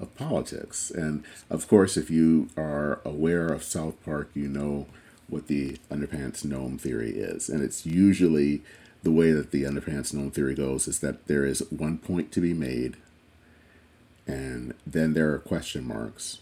of 0.00 0.14
politics. 0.16 0.90
And 0.90 1.24
of 1.48 1.68
course, 1.68 1.96
if 1.96 2.10
you 2.10 2.48
are 2.56 3.00
aware 3.04 3.48
of 3.48 3.62
South 3.62 4.02
Park, 4.04 4.30
you 4.34 4.48
know 4.48 4.86
what 5.28 5.46
the 5.46 5.78
underpants 5.90 6.44
gnome 6.44 6.78
theory 6.78 7.12
is. 7.12 7.48
And 7.48 7.62
it's 7.62 7.86
usually 7.86 8.62
the 9.02 9.10
way 9.10 9.32
that 9.32 9.50
the 9.50 9.62
underpants 9.64 10.12
gnome 10.12 10.30
theory 10.30 10.54
goes 10.54 10.86
is 10.86 11.00
that 11.00 11.26
there 11.26 11.44
is 11.44 11.62
one 11.70 11.98
point 11.98 12.32
to 12.32 12.40
be 12.40 12.52
made, 12.52 12.96
and 14.26 14.74
then 14.86 15.14
there 15.14 15.32
are 15.32 15.38
question 15.38 15.86
marks, 15.86 16.40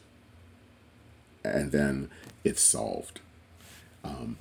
and 1.44 1.70
then 1.70 2.10
it's 2.44 2.62
solved. 2.62 3.20
Um, 4.02 4.38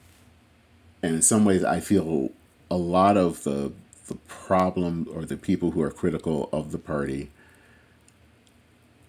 and 1.03 1.15
in 1.15 1.21
some 1.21 1.45
ways, 1.45 1.63
I 1.63 1.79
feel 1.79 2.31
a 2.71 2.77
lot 2.77 3.17
of 3.17 3.43
the 3.43 3.71
the 4.07 4.15
problem 4.15 5.07
or 5.13 5.25
the 5.25 5.37
people 5.37 5.71
who 5.71 5.81
are 5.81 5.91
critical 5.91 6.49
of 6.51 6.71
the 6.71 6.77
party 6.77 7.29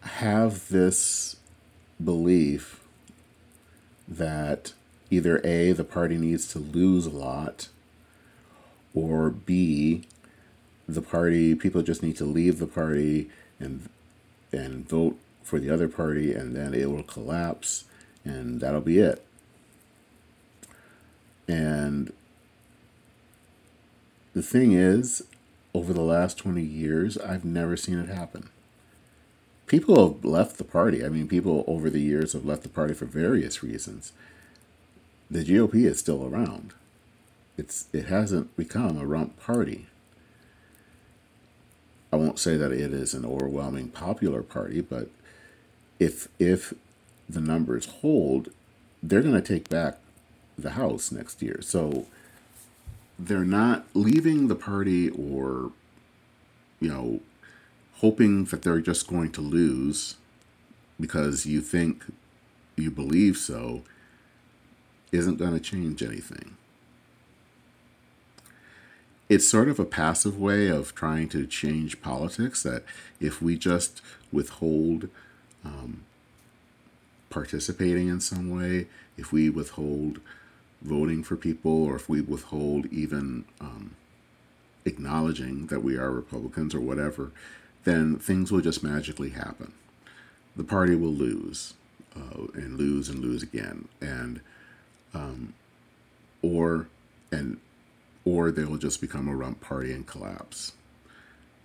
have 0.02 0.68
this 0.68 1.36
belief 2.02 2.80
that 4.06 4.72
either 5.10 5.40
A, 5.44 5.72
the 5.72 5.84
party 5.84 6.16
needs 6.16 6.46
to 6.52 6.58
lose 6.58 7.06
a 7.06 7.10
lot, 7.10 7.68
or 8.94 9.30
B, 9.30 10.04
the 10.88 11.02
party, 11.02 11.54
people 11.54 11.82
just 11.82 12.02
need 12.02 12.16
to 12.16 12.24
leave 12.24 12.58
the 12.58 12.66
party 12.66 13.30
and 13.60 13.88
and 14.50 14.88
vote 14.88 15.18
for 15.42 15.58
the 15.58 15.70
other 15.70 15.88
party 15.88 16.32
and 16.32 16.56
then 16.56 16.72
it 16.72 16.90
will 16.90 17.02
collapse 17.02 17.84
and 18.24 18.60
that'll 18.60 18.80
be 18.80 18.98
it. 18.98 19.22
And 21.46 22.12
the 24.38 24.42
thing 24.42 24.70
is, 24.70 25.24
over 25.74 25.92
the 25.92 26.00
last 26.00 26.38
20 26.38 26.62
years, 26.62 27.18
I've 27.18 27.44
never 27.44 27.76
seen 27.76 27.98
it 27.98 28.08
happen. 28.08 28.50
People 29.66 30.14
have 30.14 30.24
left 30.24 30.58
the 30.58 30.64
party. 30.64 31.04
I 31.04 31.08
mean, 31.08 31.26
people 31.26 31.64
over 31.66 31.90
the 31.90 32.00
years 32.00 32.34
have 32.34 32.44
left 32.44 32.62
the 32.62 32.68
party 32.68 32.94
for 32.94 33.04
various 33.04 33.64
reasons. 33.64 34.12
The 35.28 35.44
GOP 35.44 35.84
is 35.84 35.98
still 35.98 36.24
around. 36.24 36.72
It's 37.56 37.88
it 37.92 38.04
hasn't 38.06 38.56
become 38.56 38.96
a 38.96 39.04
rump 39.04 39.40
party. 39.40 39.88
I 42.12 42.16
won't 42.16 42.38
say 42.38 42.56
that 42.56 42.70
it 42.70 42.92
is 42.94 43.14
an 43.14 43.26
overwhelming 43.26 43.88
popular 43.88 44.44
party, 44.44 44.80
but 44.80 45.08
if 45.98 46.28
if 46.38 46.72
the 47.28 47.40
numbers 47.40 47.86
hold, 47.86 48.50
they're 49.02 49.20
going 49.20 49.34
to 49.34 49.42
take 49.42 49.68
back 49.68 49.98
the 50.56 50.70
House 50.70 51.10
next 51.10 51.42
year. 51.42 51.60
So 51.60 52.06
they're 53.18 53.44
not 53.44 53.84
leaving 53.94 54.48
the 54.48 54.54
party 54.54 55.10
or, 55.10 55.72
you 56.80 56.88
know, 56.88 57.20
hoping 57.96 58.44
that 58.46 58.62
they're 58.62 58.80
just 58.80 59.08
going 59.08 59.32
to 59.32 59.40
lose 59.40 60.16
because 61.00 61.44
you 61.44 61.60
think 61.60 62.04
you 62.76 62.90
believe 62.90 63.36
so 63.36 63.82
isn't 65.10 65.36
going 65.36 65.52
to 65.52 65.60
change 65.60 66.02
anything. 66.02 66.56
It's 69.28 69.48
sort 69.48 69.68
of 69.68 69.78
a 69.78 69.84
passive 69.84 70.38
way 70.38 70.68
of 70.68 70.94
trying 70.94 71.28
to 71.30 71.46
change 71.46 72.00
politics 72.00 72.62
that 72.62 72.84
if 73.20 73.42
we 73.42 73.58
just 73.58 74.00
withhold 74.32 75.08
um, 75.64 76.04
participating 77.28 78.08
in 78.08 78.20
some 78.20 78.50
way, 78.50 78.86
if 79.16 79.32
we 79.32 79.50
withhold 79.50 80.20
voting 80.82 81.22
for 81.22 81.36
people 81.36 81.84
or 81.84 81.96
if 81.96 82.08
we 82.08 82.20
withhold 82.20 82.86
even 82.86 83.44
um, 83.60 83.96
acknowledging 84.84 85.66
that 85.66 85.82
we 85.82 85.96
are 85.96 86.10
Republicans 86.10 86.74
or 86.74 86.80
whatever, 86.80 87.32
then 87.84 88.16
things 88.16 88.50
will 88.50 88.60
just 88.60 88.82
magically 88.82 89.30
happen. 89.30 89.72
The 90.56 90.64
party 90.64 90.96
will 90.96 91.12
lose 91.12 91.74
uh, 92.16 92.46
and 92.54 92.76
lose 92.76 93.08
and 93.08 93.20
lose 93.20 93.42
again, 93.42 93.88
and 94.00 94.40
um, 95.14 95.54
or 96.42 96.88
and 97.30 97.58
or 98.24 98.50
they 98.50 98.64
will 98.64 98.78
just 98.78 99.00
become 99.00 99.28
a 99.28 99.36
rump 99.36 99.60
party 99.60 99.92
and 99.92 100.06
collapse. 100.06 100.72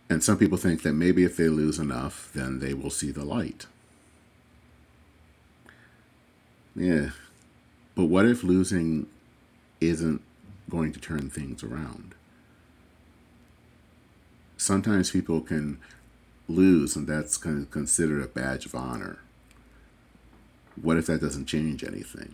And 0.09 0.23
some 0.23 0.37
people 0.37 0.57
think 0.57 0.83
that 0.83 0.93
maybe 0.93 1.23
if 1.23 1.37
they 1.37 1.47
lose 1.47 1.79
enough, 1.79 2.31
then 2.33 2.59
they 2.59 2.73
will 2.73 2.89
see 2.89 3.11
the 3.11 3.25
light. 3.25 3.65
Yeah, 6.75 7.09
but 7.95 8.05
what 8.05 8.25
if 8.25 8.43
losing 8.43 9.07
isn't 9.81 10.21
going 10.69 10.93
to 10.93 10.99
turn 10.99 11.29
things 11.29 11.63
around? 11.63 12.15
sometimes 14.63 15.11
people 15.11 15.41
can 15.41 15.77
lose, 16.47 16.95
and 16.95 17.07
that's 17.07 17.37
kind 17.37 17.61
of 17.61 17.71
considered 17.71 18.23
a 18.23 18.27
badge 18.27 18.65
of 18.65 18.75
honor. 18.75 19.19
What 20.81 20.97
if 20.97 21.05
that 21.07 21.21
doesn't 21.21 21.45
change 21.45 21.83
anything? 21.83 22.33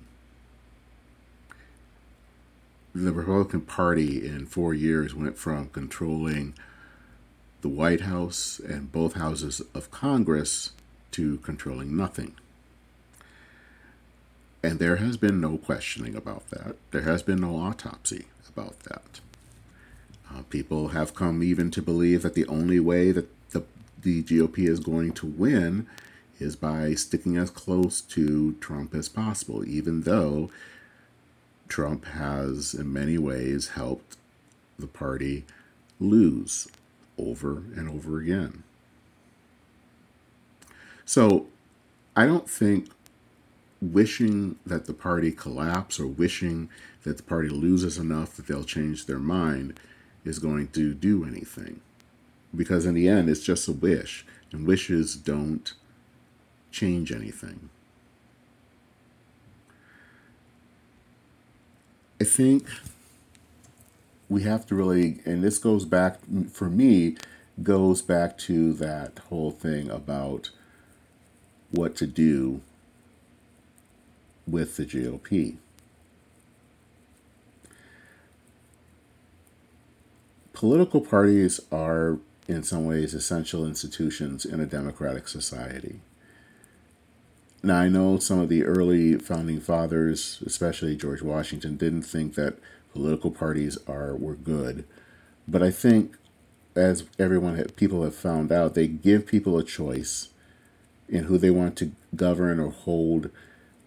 The 2.93 3.11
Republican 3.11 3.61
Party 3.61 4.25
in 4.25 4.45
four 4.45 4.73
years 4.73 5.13
went 5.13 5.37
from 5.37 5.69
controlling 5.69 6.53
the 7.61 7.69
White 7.69 8.01
House 8.01 8.59
and 8.59 8.91
both 8.91 9.13
houses 9.13 9.61
of 9.73 9.91
Congress 9.91 10.71
to 11.11 11.37
controlling 11.39 11.95
nothing. 11.95 12.35
And 14.61 14.79
there 14.79 14.97
has 14.97 15.17
been 15.17 15.39
no 15.39 15.57
questioning 15.57 16.15
about 16.15 16.49
that. 16.49 16.75
There 16.91 17.03
has 17.03 17.23
been 17.23 17.41
no 17.41 17.55
autopsy 17.55 18.25
about 18.47 18.79
that. 18.81 19.21
Uh, 20.29 20.43
people 20.49 20.89
have 20.89 21.15
come 21.15 21.41
even 21.41 21.71
to 21.71 21.81
believe 21.81 22.23
that 22.23 22.33
the 22.33 22.47
only 22.47 22.79
way 22.79 23.11
that 23.11 23.27
the, 23.51 23.63
the 24.01 24.21
GOP 24.23 24.67
is 24.67 24.79
going 24.79 25.13
to 25.13 25.25
win 25.25 25.87
is 26.39 26.55
by 26.55 26.93
sticking 26.93 27.37
as 27.37 27.49
close 27.49 28.01
to 28.01 28.53
Trump 28.59 28.93
as 28.93 29.09
possible, 29.09 29.67
even 29.67 30.01
though 30.01 30.49
Trump 31.67 32.05
has, 32.05 32.73
in 32.73 32.91
many 32.91 33.17
ways, 33.17 33.69
helped 33.69 34.17
the 34.77 34.87
party 34.87 35.45
lose 35.99 36.67
over 37.17 37.63
and 37.75 37.89
over 37.89 38.19
again. 38.19 38.63
So 41.05 41.47
I 42.15 42.25
don't 42.25 42.49
think 42.49 42.89
wishing 43.81 44.57
that 44.65 44.85
the 44.85 44.93
party 44.93 45.31
collapse 45.31 45.99
or 45.99 46.07
wishing 46.07 46.69
that 47.03 47.17
the 47.17 47.23
party 47.23 47.49
loses 47.49 47.97
enough 47.97 48.35
that 48.35 48.47
they'll 48.47 48.63
change 48.63 49.05
their 49.05 49.19
mind 49.19 49.79
is 50.25 50.39
going 50.39 50.67
to 50.67 50.93
do 50.93 51.25
anything. 51.25 51.81
Because 52.55 52.85
in 52.85 52.95
the 52.95 53.07
end, 53.07 53.29
it's 53.29 53.43
just 53.43 53.67
a 53.67 53.71
wish, 53.71 54.25
and 54.51 54.67
wishes 54.67 55.15
don't 55.15 55.73
change 56.71 57.11
anything. 57.11 57.69
I 62.19 62.25
think 62.25 62.67
we 64.27 64.43
have 64.43 64.65
to 64.67 64.75
really, 64.75 65.21
and 65.25 65.41
this 65.43 65.57
goes 65.57 65.85
back, 65.85 66.19
for 66.51 66.69
me, 66.69 67.15
goes 67.63 68.01
back 68.01 68.37
to 68.37 68.73
that 68.73 69.19
whole 69.29 69.51
thing 69.51 69.89
about 69.89 70.49
what 71.71 71.95
to 71.97 72.07
do 72.07 72.61
with 74.51 74.77
the 74.77 74.85
GOP. 74.85 75.57
Political 80.53 81.01
parties 81.01 81.61
are, 81.71 82.19
in 82.47 82.63
some 82.63 82.85
ways, 82.85 83.13
essential 83.13 83.65
institutions 83.65 84.43
in 84.43 84.59
a 84.59 84.65
democratic 84.65 85.27
society. 85.27 86.01
Now, 87.61 87.79
I 87.79 87.89
know 87.89 88.19
some 88.19 88.39
of 88.39 88.49
the 88.49 88.63
early 88.63 89.17
founding 89.17 89.59
fathers, 89.59 90.41
especially 90.45 90.95
George 90.95 91.21
Washington, 91.21 91.77
didn't 91.77 92.03
think 92.03 92.35
that 92.35 92.57
political 92.93 93.31
parties 93.31 93.77
are 93.87 94.15
were 94.15 94.35
good, 94.35 94.85
but 95.47 95.61
I 95.61 95.71
think, 95.71 96.17
as 96.75 97.05
everyone 97.17 97.61
people 97.75 98.03
have 98.03 98.15
found 98.15 98.51
out, 98.51 98.75
they 98.75 98.87
give 98.87 99.25
people 99.25 99.57
a 99.57 99.63
choice 99.63 100.29
in 101.09 101.25
who 101.25 101.37
they 101.37 101.49
want 101.49 101.75
to 101.77 101.91
govern 102.15 102.59
or 102.59 102.71
hold 102.71 103.29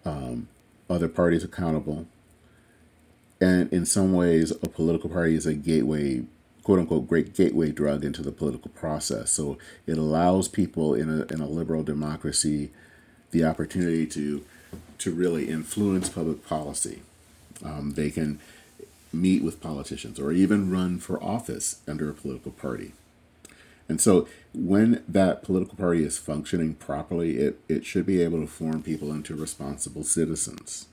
um, 0.05 0.47
other 0.93 1.09
parties 1.09 1.43
accountable. 1.43 2.07
And 3.41 3.71
in 3.73 3.85
some 3.85 4.13
ways, 4.13 4.51
a 4.51 4.69
political 4.69 5.09
party 5.09 5.35
is 5.35 5.45
a 5.45 5.53
gateway, 5.53 6.23
quote 6.63 6.79
unquote, 6.79 7.07
great 7.07 7.33
gateway 7.33 7.71
drug 7.71 8.05
into 8.05 8.21
the 8.21 8.31
political 8.31 8.71
process. 8.71 9.31
So 9.31 9.57
it 9.85 9.97
allows 9.97 10.47
people 10.47 10.93
in 10.93 11.09
a, 11.09 11.33
in 11.33 11.41
a 11.41 11.47
liberal 11.47 11.83
democracy 11.83 12.71
the 13.31 13.43
opportunity 13.43 14.05
to, 14.07 14.45
to 14.99 15.11
really 15.11 15.49
influence 15.49 16.07
public 16.07 16.45
policy. 16.45 17.01
Um, 17.63 17.93
they 17.95 18.09
can 18.09 18.39
meet 19.11 19.43
with 19.43 19.61
politicians 19.61 20.19
or 20.19 20.31
even 20.31 20.71
run 20.71 20.99
for 20.99 21.21
office 21.21 21.81
under 21.87 22.09
a 22.09 22.13
political 22.13 22.51
party. 22.51 22.93
And 23.89 23.99
so 23.99 24.27
when 24.53 25.03
that 25.07 25.43
political 25.43 25.75
party 25.75 26.03
is 26.03 26.17
functioning 26.17 26.75
properly, 26.75 27.37
it, 27.37 27.59
it 27.67 27.85
should 27.85 28.05
be 28.05 28.21
able 28.21 28.41
to 28.41 28.47
form 28.47 28.81
people 28.81 29.11
into 29.11 29.35
responsible 29.35 30.03
citizens. 30.03 30.87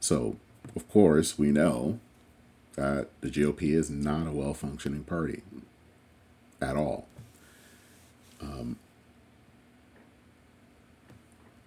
So, 0.00 0.36
of 0.74 0.88
course, 0.88 1.38
we 1.38 1.50
know 1.50 2.00
that 2.76 3.08
the 3.20 3.28
GOP 3.28 3.74
is 3.74 3.90
not 3.90 4.26
a 4.26 4.32
well 4.32 4.54
functioning 4.54 5.04
party 5.04 5.42
at 6.60 6.76
all. 6.76 7.06
Um, 8.40 8.76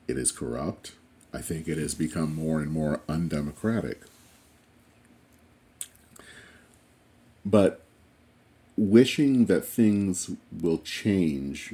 it 0.08 0.18
is 0.18 0.32
corrupt. 0.32 0.94
I 1.34 1.42
think 1.42 1.68
it 1.68 1.78
has 1.78 1.96
become 1.96 2.36
more 2.36 2.62
and 2.62 2.72
more 2.72 3.02
undemocratic. 3.08 4.02
But 7.46 7.84
wishing 8.82 9.46
that 9.46 9.64
things 9.64 10.32
will 10.60 10.80
change 10.80 11.72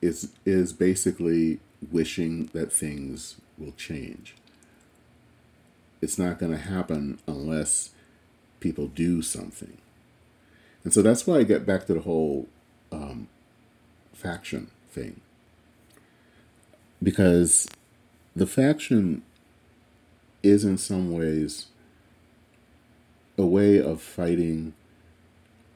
is 0.00 0.30
is 0.46 0.72
basically 0.72 1.60
wishing 1.92 2.46
that 2.54 2.72
things 2.72 3.36
will 3.58 3.72
change. 3.72 4.34
It's 6.00 6.18
not 6.18 6.38
going 6.38 6.52
to 6.52 6.58
happen 6.58 7.18
unless 7.26 7.90
people 8.60 8.86
do 8.86 9.20
something. 9.20 9.76
And 10.84 10.94
so 10.94 11.02
that's 11.02 11.26
why 11.26 11.36
I 11.36 11.42
get 11.42 11.66
back 11.66 11.84
to 11.86 11.94
the 11.94 12.00
whole 12.00 12.48
um, 12.90 13.28
faction 14.14 14.70
thing. 14.90 15.20
Because 17.02 17.68
the 18.34 18.46
faction 18.46 19.20
is 20.42 20.64
in 20.64 20.78
some 20.78 21.12
ways 21.12 21.66
a 23.36 23.44
way 23.44 23.78
of 23.78 24.00
fighting 24.00 24.72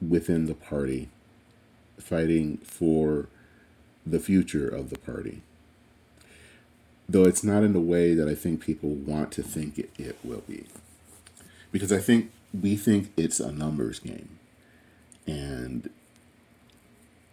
within 0.07 0.45
the 0.45 0.55
party, 0.55 1.09
fighting 1.99 2.57
for 2.57 3.27
the 4.05 4.19
future 4.19 4.67
of 4.67 4.89
the 4.89 4.97
party. 4.97 5.41
Though 7.07 7.25
it's 7.25 7.43
not 7.43 7.63
in 7.63 7.73
the 7.73 7.79
way 7.79 8.13
that 8.13 8.27
I 8.27 8.35
think 8.35 8.61
people 8.61 8.89
want 8.89 9.31
to 9.33 9.43
think 9.43 9.77
it, 9.77 9.91
it 9.97 10.17
will 10.23 10.43
be. 10.47 10.65
Because 11.71 11.91
I 11.91 11.99
think 11.99 12.31
we 12.59 12.75
think 12.75 13.11
it's 13.17 13.39
a 13.39 13.51
numbers 13.51 13.99
game. 13.99 14.39
And 15.27 15.89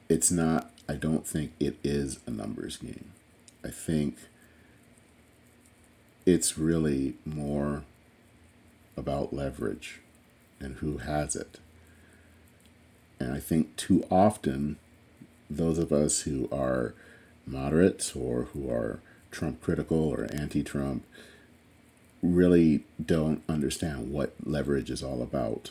it's 0.09 0.31
not, 0.31 0.71
I 0.89 0.95
don't 0.95 1.27
think 1.27 1.53
it 1.59 1.77
is 1.83 2.19
a 2.27 2.31
numbers 2.31 2.77
game. 2.77 3.13
I 3.65 3.71
think 3.71 4.17
it's 6.27 6.59
really 6.59 7.15
more 7.25 7.85
about 8.97 9.33
leverage 9.33 10.01
and 10.61 10.77
who 10.77 10.99
has 10.99 11.35
it. 11.37 11.59
And 13.21 13.33
I 13.33 13.41
think 13.41 13.77
too 13.77 14.05
often, 14.11 14.77
those 15.51 15.79
of 15.79 15.93
us 15.93 16.21
who 16.21 16.49
are 16.53 16.95
moderates 17.47 18.15
or 18.15 18.45
who 18.53 18.71
are 18.71 19.01
Trump 19.31 19.61
critical 19.61 20.09
or 20.09 20.29
anti 20.33 20.63
Trump 20.63 21.05
really 22.23 22.85
don't 23.05 23.43
understand 23.49 24.13
what 24.13 24.35
leverage 24.45 24.91
is 24.91 25.03
all 25.03 25.23
about. 25.23 25.71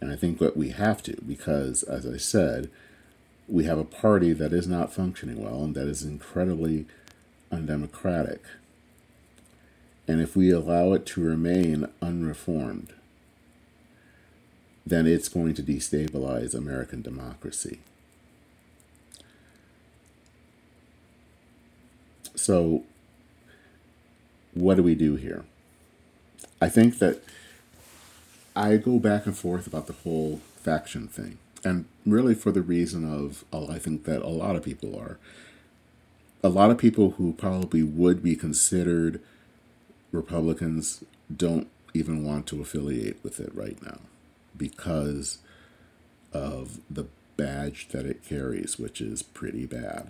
And 0.00 0.12
I 0.12 0.16
think 0.16 0.40
what 0.40 0.56
we 0.56 0.70
have 0.70 1.02
to, 1.04 1.16
because 1.26 1.82
as 1.82 2.06
I 2.06 2.18
said, 2.18 2.70
we 3.48 3.64
have 3.64 3.78
a 3.78 3.84
party 3.84 4.32
that 4.32 4.52
is 4.52 4.66
not 4.66 4.92
functioning 4.92 5.42
well 5.42 5.64
and 5.64 5.74
that 5.74 5.88
is 5.88 6.02
incredibly 6.02 6.86
undemocratic. 7.50 8.42
And 10.06 10.20
if 10.20 10.36
we 10.36 10.50
allow 10.50 10.92
it 10.92 11.06
to 11.06 11.22
remain 11.22 11.88
unreformed, 12.02 12.92
then 14.86 15.06
it's 15.06 15.28
going 15.28 15.54
to 15.54 15.62
destabilize 15.62 16.54
American 16.54 17.02
democracy. 17.02 17.78
So, 22.34 22.84
what 24.52 24.76
do 24.76 24.82
we 24.82 24.94
do 24.94 25.16
here? 25.16 25.44
I 26.60 26.68
think 26.68 26.98
that 26.98 27.22
I 28.54 28.76
go 28.76 28.98
back 28.98 29.26
and 29.26 29.36
forth 29.36 29.66
about 29.66 29.86
the 29.86 29.94
whole 29.94 30.40
faction 30.56 31.08
thing, 31.08 31.38
and 31.64 31.86
really 32.04 32.34
for 32.34 32.52
the 32.52 32.62
reason 32.62 33.10
of 33.10 33.44
uh, 33.52 33.66
I 33.66 33.78
think 33.78 34.04
that 34.04 34.22
a 34.22 34.28
lot 34.28 34.56
of 34.56 34.62
people 34.62 34.98
are. 34.98 35.18
A 36.42 36.50
lot 36.50 36.70
of 36.70 36.76
people 36.76 37.12
who 37.12 37.32
probably 37.32 37.82
would 37.82 38.22
be 38.22 38.36
considered 38.36 39.18
Republicans 40.12 41.02
don't 41.34 41.68
even 41.94 42.22
want 42.22 42.46
to 42.48 42.60
affiliate 42.60 43.16
with 43.24 43.40
it 43.40 43.50
right 43.54 43.82
now 43.82 44.00
because 44.56 45.38
of 46.32 46.80
the 46.90 47.06
badge 47.36 47.88
that 47.88 48.06
it 48.06 48.24
carries, 48.24 48.78
which 48.78 49.00
is 49.00 49.22
pretty 49.22 49.66
bad. 49.66 50.08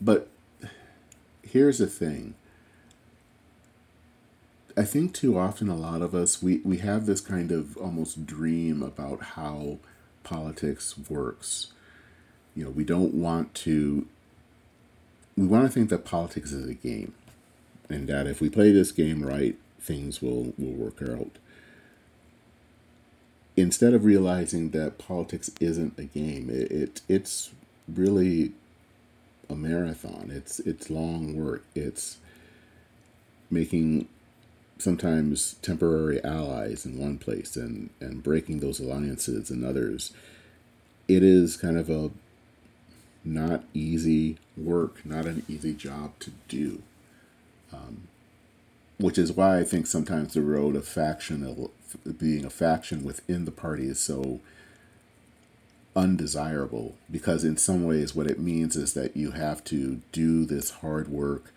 But 0.00 0.28
here's 1.42 1.78
the 1.78 1.86
thing 1.86 2.34
I 4.76 4.84
think 4.84 5.12
too 5.12 5.38
often 5.38 5.68
a 5.68 5.76
lot 5.76 6.02
of 6.02 6.14
us 6.14 6.42
we, 6.42 6.58
we 6.58 6.78
have 6.78 7.06
this 7.06 7.20
kind 7.20 7.52
of 7.52 7.76
almost 7.76 8.26
dream 8.26 8.82
about 8.82 9.22
how 9.22 9.78
politics 10.24 10.96
works. 11.10 11.72
You 12.54 12.64
know, 12.64 12.70
we 12.70 12.84
don't 12.84 13.14
want 13.14 13.54
to 13.54 14.06
we 15.36 15.46
want 15.46 15.66
to 15.66 15.72
think 15.72 15.90
that 15.90 16.04
politics 16.04 16.52
is 16.52 16.68
a 16.68 16.74
game 16.74 17.14
and 17.88 18.08
that 18.08 18.26
if 18.26 18.40
we 18.40 18.48
play 18.48 18.72
this 18.72 18.92
game 18.92 19.22
right, 19.22 19.56
things 19.82 20.22
will, 20.22 20.54
will 20.58 20.72
work 20.72 21.02
out. 21.02 21.38
Instead 23.56 23.92
of 23.92 24.04
realizing 24.04 24.70
that 24.70 24.96
politics 24.96 25.50
isn't 25.60 25.98
a 25.98 26.04
game, 26.04 26.48
it, 26.48 26.70
it 26.72 27.00
it's 27.06 27.50
really 27.86 28.52
a 29.50 29.54
marathon. 29.54 30.30
It's 30.32 30.58
it's 30.60 30.88
long 30.88 31.36
work. 31.36 31.64
It's 31.74 32.16
making 33.50 34.08
sometimes 34.78 35.54
temporary 35.62 36.22
allies 36.24 36.84
in 36.84 36.98
one 36.98 37.18
place 37.18 37.56
and, 37.56 37.90
and 38.00 38.22
breaking 38.22 38.60
those 38.60 38.80
alliances 38.80 39.50
in 39.50 39.64
others. 39.64 40.12
It 41.06 41.22
is 41.22 41.56
kind 41.56 41.76
of 41.76 41.90
a 41.90 42.10
not 43.24 43.64
easy 43.74 44.38
work, 44.56 45.04
not 45.04 45.26
an 45.26 45.44
easy 45.48 45.74
job 45.74 46.18
to 46.20 46.32
do. 46.48 46.82
Um, 47.72 48.08
which 49.02 49.18
is 49.18 49.32
why 49.32 49.58
I 49.58 49.64
think 49.64 49.86
sometimes 49.86 50.34
the 50.34 50.42
road 50.42 50.76
of 50.76 50.86
faction, 50.86 51.68
being 52.18 52.44
a 52.44 52.50
faction 52.50 53.02
within 53.04 53.44
the 53.44 53.50
party, 53.50 53.86
is 53.88 54.00
so 54.00 54.40
undesirable 55.94 56.94
because 57.10 57.44
in 57.44 57.56
some 57.56 57.84
ways 57.84 58.14
what 58.14 58.26
it 58.26 58.38
means 58.40 58.76
is 58.76 58.94
that 58.94 59.16
you 59.16 59.32
have 59.32 59.62
to 59.64 60.00
do 60.10 60.46
this 60.46 60.70
hard 60.70 61.08
work 61.08 61.52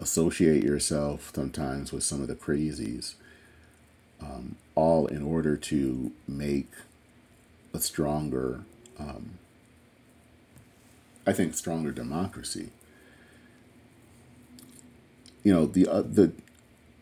associate 0.00 0.64
yourself 0.64 1.30
sometimes 1.34 1.92
with 1.92 2.02
some 2.02 2.20
of 2.20 2.26
the 2.26 2.34
crazies 2.34 3.14
um, 4.20 4.56
all 4.74 5.06
in 5.06 5.22
order 5.22 5.56
to 5.56 6.10
make 6.26 6.70
a 7.72 7.78
stronger 7.78 8.62
um, 8.98 9.38
i 11.26 11.32
think 11.32 11.54
stronger 11.54 11.92
democracy. 11.92 12.70
You 15.44 15.54
know 15.54 15.66
the 15.66 15.86
uh, 15.86 16.02
the 16.02 16.32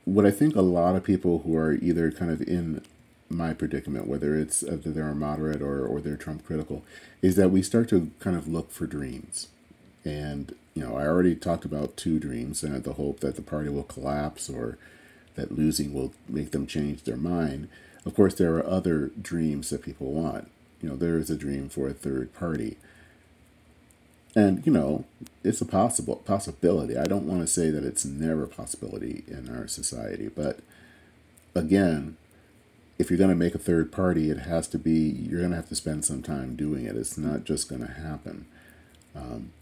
what 0.06 0.24
i 0.24 0.30
think 0.30 0.56
a 0.56 0.62
lot 0.62 0.96
of 0.96 1.04
people 1.04 1.40
who 1.40 1.54
are 1.54 1.74
either 1.74 2.10
kind 2.10 2.30
of 2.30 2.40
in 2.40 2.80
my 3.28 3.52
predicament, 3.52 4.06
whether 4.06 4.36
it's 4.36 4.62
uh, 4.62 4.78
they're 4.84 5.14
moderate 5.14 5.62
or, 5.62 5.86
or 5.86 6.00
they're 6.00 6.16
Trump 6.16 6.44
critical, 6.44 6.84
is 7.22 7.36
that 7.36 7.50
we 7.50 7.62
start 7.62 7.88
to 7.88 8.10
kind 8.20 8.36
of 8.36 8.48
look 8.48 8.70
for 8.70 8.86
dreams. 8.86 9.48
And, 10.04 10.54
you 10.74 10.82
know, 10.82 10.96
I 10.96 11.06
already 11.06 11.34
talked 11.34 11.64
about 11.64 11.96
two 11.96 12.18
dreams 12.18 12.62
and 12.62 12.82
the 12.84 12.94
hope 12.94 13.20
that 13.20 13.36
the 13.36 13.42
party 13.42 13.68
will 13.68 13.82
collapse 13.82 14.48
or 14.48 14.78
that 15.34 15.56
losing 15.56 15.92
will 15.92 16.14
make 16.28 16.52
them 16.52 16.66
change 16.66 17.02
their 17.02 17.16
mind. 17.16 17.68
Of 18.04 18.14
course, 18.14 18.34
there 18.34 18.54
are 18.56 18.66
other 18.66 19.10
dreams 19.20 19.70
that 19.70 19.82
people 19.82 20.12
want. 20.12 20.50
You 20.80 20.90
know, 20.90 20.96
there 20.96 21.18
is 21.18 21.30
a 21.30 21.36
dream 21.36 21.68
for 21.68 21.88
a 21.88 21.94
third 21.94 22.32
party. 22.34 22.76
And, 24.36 24.64
you 24.66 24.72
know, 24.72 25.06
it's 25.42 25.62
a 25.62 25.66
possible 25.66 26.16
possibility. 26.16 26.96
I 26.96 27.06
don't 27.06 27.26
want 27.26 27.40
to 27.40 27.46
say 27.46 27.70
that 27.70 27.84
it's 27.84 28.04
never 28.04 28.44
a 28.44 28.48
possibility 28.48 29.24
in 29.26 29.48
our 29.48 29.66
society, 29.66 30.28
but 30.28 30.60
again, 31.54 32.18
if 32.98 33.10
you're 33.10 33.18
going 33.18 33.30
to 33.30 33.36
make 33.36 33.54
a 33.54 33.58
third 33.58 33.90
party, 33.90 34.30
it 34.30 34.40
has 34.40 34.68
to 34.68 34.78
be, 34.78 34.92
you're 34.92 35.40
going 35.40 35.52
to 35.52 35.56
have 35.56 35.70
to 35.70 35.74
spend 35.74 36.04
some 36.04 36.22
time 36.22 36.54
doing 36.54 36.84
it. 36.84 36.96
It's 36.96 37.16
not 37.16 37.44
just 37.44 37.68
going 37.68 37.80
to 37.86 37.92
happen. 37.92 38.46
Um, 39.14 39.52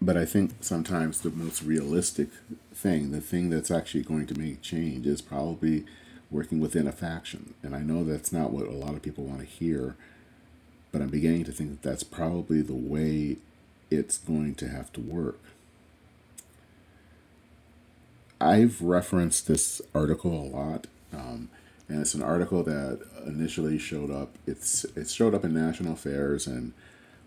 but 0.00 0.16
I 0.16 0.26
think 0.26 0.52
sometimes 0.60 1.22
the 1.22 1.30
most 1.30 1.62
realistic 1.62 2.28
thing, 2.74 3.10
the 3.10 3.20
thing 3.20 3.48
that's 3.48 3.70
actually 3.70 4.02
going 4.02 4.26
to 4.26 4.38
make 4.38 4.60
change, 4.60 5.06
is 5.06 5.22
probably 5.22 5.84
working 6.30 6.60
within 6.60 6.86
a 6.86 6.92
faction. 6.92 7.54
And 7.62 7.74
I 7.74 7.80
know 7.80 8.04
that's 8.04 8.32
not 8.32 8.50
what 8.50 8.66
a 8.66 8.72
lot 8.72 8.94
of 8.94 9.02
people 9.02 9.24
want 9.24 9.40
to 9.40 9.46
hear, 9.46 9.96
but 10.92 11.02
I'm 11.02 11.08
beginning 11.08 11.44
to 11.44 11.52
think 11.52 11.70
that 11.70 11.88
that's 11.88 12.02
probably 12.02 12.62
the 12.62 12.74
way 12.74 13.36
it's 13.90 14.18
going 14.18 14.54
to 14.56 14.68
have 14.68 14.92
to 14.94 15.00
work. 15.00 15.40
I've 18.40 18.82
referenced 18.82 19.46
this 19.46 19.80
article 19.94 20.32
a 20.32 20.44
lot, 20.44 20.86
um, 21.12 21.48
and 21.88 22.00
it's 22.00 22.14
an 22.14 22.22
article 22.22 22.62
that 22.64 23.00
initially 23.26 23.78
showed 23.78 24.10
up. 24.10 24.34
It's 24.46 24.84
it 24.96 25.08
showed 25.08 25.34
up 25.34 25.44
in 25.44 25.54
National 25.54 25.94
Affairs 25.94 26.46
and 26.46 26.72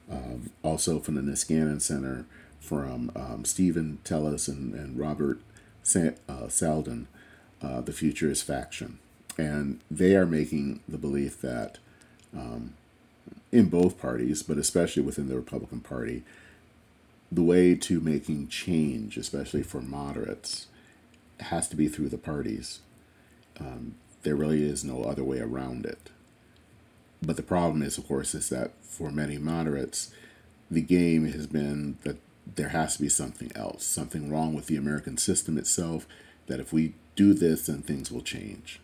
um, 0.09 0.51
also 0.63 0.99
from 0.99 1.15
the 1.15 1.21
Niskanen 1.21 1.81
Center 1.81 2.25
from 2.59 3.11
um, 3.15 3.45
Stephen 3.45 3.99
Teles 4.03 4.47
and, 4.47 4.73
and 4.73 4.99
Robert 4.99 5.39
Sa- 5.83 6.11
uh, 6.27 6.47
Saldin. 6.47 7.05
Uh, 7.61 7.81
the 7.81 7.93
future 7.93 8.29
is 8.29 8.41
faction, 8.41 8.99
and 9.37 9.79
they 9.89 10.15
are 10.15 10.25
making 10.25 10.81
the 10.87 10.97
belief 10.97 11.41
that 11.41 11.77
um, 12.33 12.73
in 13.51 13.69
both 13.69 13.99
parties, 13.99 14.43
but 14.43 14.57
especially 14.57 15.03
within 15.03 15.27
the 15.27 15.35
Republican 15.35 15.81
Party, 15.81 16.23
the 17.31 17.43
way 17.43 17.75
to 17.75 17.99
making 17.99 18.47
change, 18.47 19.17
especially 19.17 19.63
for 19.63 19.81
moderates, 19.81 20.67
has 21.39 21.67
to 21.69 21.75
be 21.75 21.87
through 21.87 22.09
the 22.09 22.17
parties. 22.17 22.79
Um, 23.59 23.95
there 24.23 24.35
really 24.35 24.63
is 24.63 24.83
no 24.83 25.03
other 25.03 25.23
way 25.23 25.39
around 25.39 25.85
it. 25.85 26.09
But 27.21 27.35
the 27.35 27.43
problem 27.43 27.81
is, 27.81 27.97
of 27.97 28.07
course, 28.07 28.33
is 28.33 28.49
that 28.49 28.71
for 28.81 29.11
many 29.11 29.37
moderates, 29.37 30.11
the 30.71 30.81
game 30.81 31.25
has 31.31 31.47
been 31.47 31.97
that 32.03 32.17
there 32.55 32.69
has 32.69 32.95
to 32.95 33.01
be 33.01 33.09
something 33.09 33.51
else, 33.55 33.85
something 33.85 34.31
wrong 34.31 34.53
with 34.53 34.67
the 34.67 34.77
American 34.77 35.17
system 35.17 35.57
itself, 35.57 36.07
that 36.47 36.59
if 36.59 36.73
we 36.73 36.93
do 37.15 37.33
this, 37.33 37.65
then 37.67 37.81
things 37.81 38.11
will 38.11 38.21
change. 38.21 38.79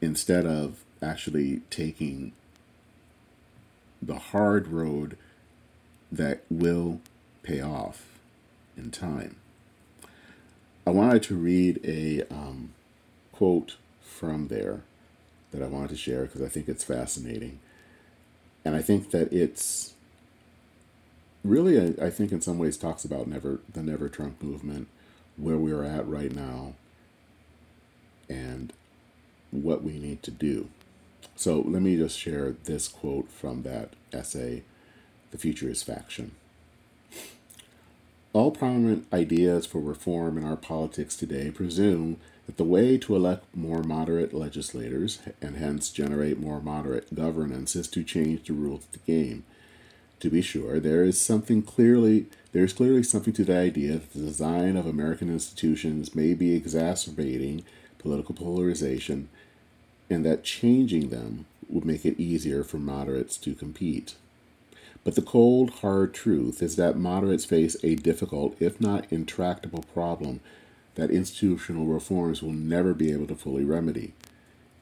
Instead 0.00 0.46
of 0.46 0.84
actually 1.02 1.60
taking 1.70 2.32
the 4.00 4.18
hard 4.18 4.68
road 4.68 5.16
that 6.10 6.42
will 6.50 7.00
pay 7.42 7.60
off 7.60 8.06
in 8.76 8.90
time. 8.90 9.36
I 10.86 10.90
wanted 10.90 11.22
to 11.24 11.36
read 11.36 11.80
a 11.84 12.22
um, 12.32 12.72
quote 13.32 13.76
from 14.00 14.48
there 14.48 14.82
that 15.52 15.62
I 15.62 15.66
wanted 15.66 15.90
to 15.90 15.96
share 15.96 16.22
because 16.22 16.42
I 16.42 16.48
think 16.48 16.68
it's 16.68 16.84
fascinating. 16.84 17.58
And 18.64 18.74
I 18.74 18.82
think 18.82 19.10
that 19.10 19.32
it's 19.32 19.94
really, 21.44 21.78
I, 21.80 22.06
I 22.06 22.10
think 22.10 22.32
in 22.32 22.40
some 22.40 22.58
ways 22.58 22.76
talks 22.76 23.04
about 23.04 23.26
never 23.26 23.60
the 23.72 23.82
Never 23.82 24.08
Trump 24.08 24.42
movement, 24.42 24.88
where 25.36 25.56
we're 25.56 25.84
at 25.84 26.06
right 26.06 26.34
now, 26.34 26.74
and 28.28 28.72
what 29.50 29.82
we 29.82 29.98
need 29.98 30.22
to 30.24 30.30
do. 30.30 30.68
So 31.38 31.60
let 31.60 31.82
me 31.82 31.94
just 31.94 32.18
share 32.18 32.56
this 32.64 32.88
quote 32.88 33.30
from 33.30 33.62
that 33.62 33.90
essay, 34.12 34.64
The 35.30 35.38
Future 35.38 35.70
is 35.70 35.84
Faction. 35.84 36.32
All 38.32 38.50
prominent 38.50 39.06
ideas 39.12 39.64
for 39.64 39.78
reform 39.78 40.36
in 40.36 40.44
our 40.44 40.56
politics 40.56 41.14
today 41.14 41.52
presume 41.52 42.16
that 42.46 42.56
the 42.56 42.64
way 42.64 42.98
to 42.98 43.14
elect 43.14 43.44
more 43.54 43.84
moderate 43.84 44.34
legislators 44.34 45.20
and 45.40 45.58
hence 45.58 45.90
generate 45.90 46.40
more 46.40 46.60
moderate 46.60 47.14
governance 47.14 47.76
is 47.76 47.86
to 47.86 48.02
change 48.02 48.48
the 48.48 48.52
rules 48.52 48.86
of 48.86 48.90
the 48.90 49.12
game. 49.12 49.44
To 50.18 50.30
be 50.30 50.42
sure, 50.42 50.80
there 50.80 51.04
is 51.04 51.20
something 51.20 51.62
clearly 51.62 52.26
there 52.50 52.64
is 52.64 52.72
clearly 52.72 53.04
something 53.04 53.34
to 53.34 53.44
the 53.44 53.56
idea 53.56 53.92
that 53.92 54.12
the 54.12 54.18
design 54.18 54.76
of 54.76 54.86
American 54.86 55.30
institutions 55.30 56.16
may 56.16 56.34
be 56.34 56.56
exacerbating 56.56 57.62
political 57.98 58.34
polarization 58.34 59.28
and 60.10 60.24
that 60.24 60.44
changing 60.44 61.10
them 61.10 61.46
would 61.68 61.84
make 61.84 62.04
it 62.04 62.18
easier 62.18 62.64
for 62.64 62.78
moderates 62.78 63.36
to 63.38 63.54
compete. 63.54 64.14
But 65.04 65.14
the 65.14 65.22
cold, 65.22 65.70
hard 65.80 66.12
truth 66.12 66.62
is 66.62 66.76
that 66.76 66.98
moderates 66.98 67.44
face 67.44 67.76
a 67.82 67.94
difficult, 67.94 68.56
if 68.60 68.80
not 68.80 69.06
intractable, 69.10 69.84
problem 69.94 70.40
that 70.96 71.10
institutional 71.10 71.86
reforms 71.86 72.42
will 72.42 72.52
never 72.52 72.92
be 72.92 73.12
able 73.12 73.26
to 73.28 73.36
fully 73.36 73.64
remedy. 73.64 74.14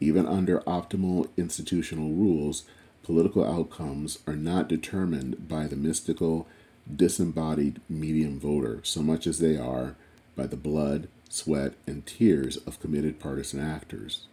Even 0.00 0.26
under 0.26 0.60
optimal 0.60 1.28
institutional 1.36 2.10
rules, 2.10 2.64
political 3.02 3.44
outcomes 3.44 4.18
are 4.26 4.36
not 4.36 4.68
determined 4.68 5.48
by 5.48 5.66
the 5.66 5.76
mystical, 5.76 6.46
disembodied 6.94 7.80
median 7.88 8.38
voter 8.38 8.80
so 8.82 9.02
much 9.02 9.26
as 9.26 9.38
they 9.38 9.56
are 9.56 9.96
by 10.34 10.46
the 10.46 10.56
blood, 10.56 11.08
sweat, 11.28 11.74
and 11.86 12.06
tears 12.06 12.56
of 12.58 12.80
committed 12.80 13.18
partisan 13.18 13.60
actors. 13.60 14.26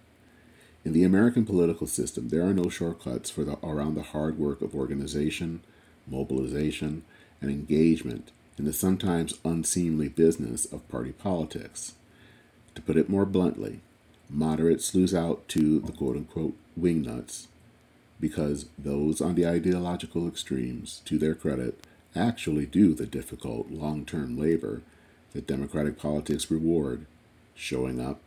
In 0.86 0.92
the 0.92 1.04
American 1.04 1.46
political 1.46 1.88
system, 1.88 2.30
there 2.30 2.46
are 2.46 2.54
no 2.54 2.70
shortcuts 2.70 3.30
for 3.30 3.44
the, 3.44 3.58
around 3.66 3.96
the 3.96 4.04
hard 4.04 4.38
work 4.38 4.62
of 4.62 4.76
organization, 4.76 5.62
mobilization, 6.08 7.04
and 7.42 7.50
engagement 7.50 8.32
in 8.58 8.66
the 8.66 8.74
sometimes 8.74 9.40
unseemly 9.46 10.10
business 10.10 10.66
of 10.66 10.88
party 10.90 11.12
politics. 11.12 11.94
To 12.76 12.82
put 12.82 12.98
it 12.98 13.10
more 13.10 13.26
bluntly, 13.26 13.80
moderates 14.30 14.94
lose 14.94 15.14
out 15.14 15.48
to 15.50 15.80
the 15.80 15.92
quote 15.92 16.18
unquote 16.18 16.56
wingnuts 16.80 17.48
because 18.20 18.68
those 18.78 19.22
on 19.22 19.36
the 19.36 19.46
ideological 19.46 20.28
extremes, 20.28 21.02
to 21.06 21.18
their 21.18 21.36
credit, 21.36 21.86
actually 22.16 22.66
do 22.66 22.94
the 22.94 23.06
difficult 23.06 23.70
long 23.70 24.06
term 24.06 24.40
labor, 24.40 24.82
that 25.34 25.48
democratic 25.48 25.98
politics 25.98 26.52
reward 26.52 27.06
showing 27.56 28.00
up, 28.00 28.22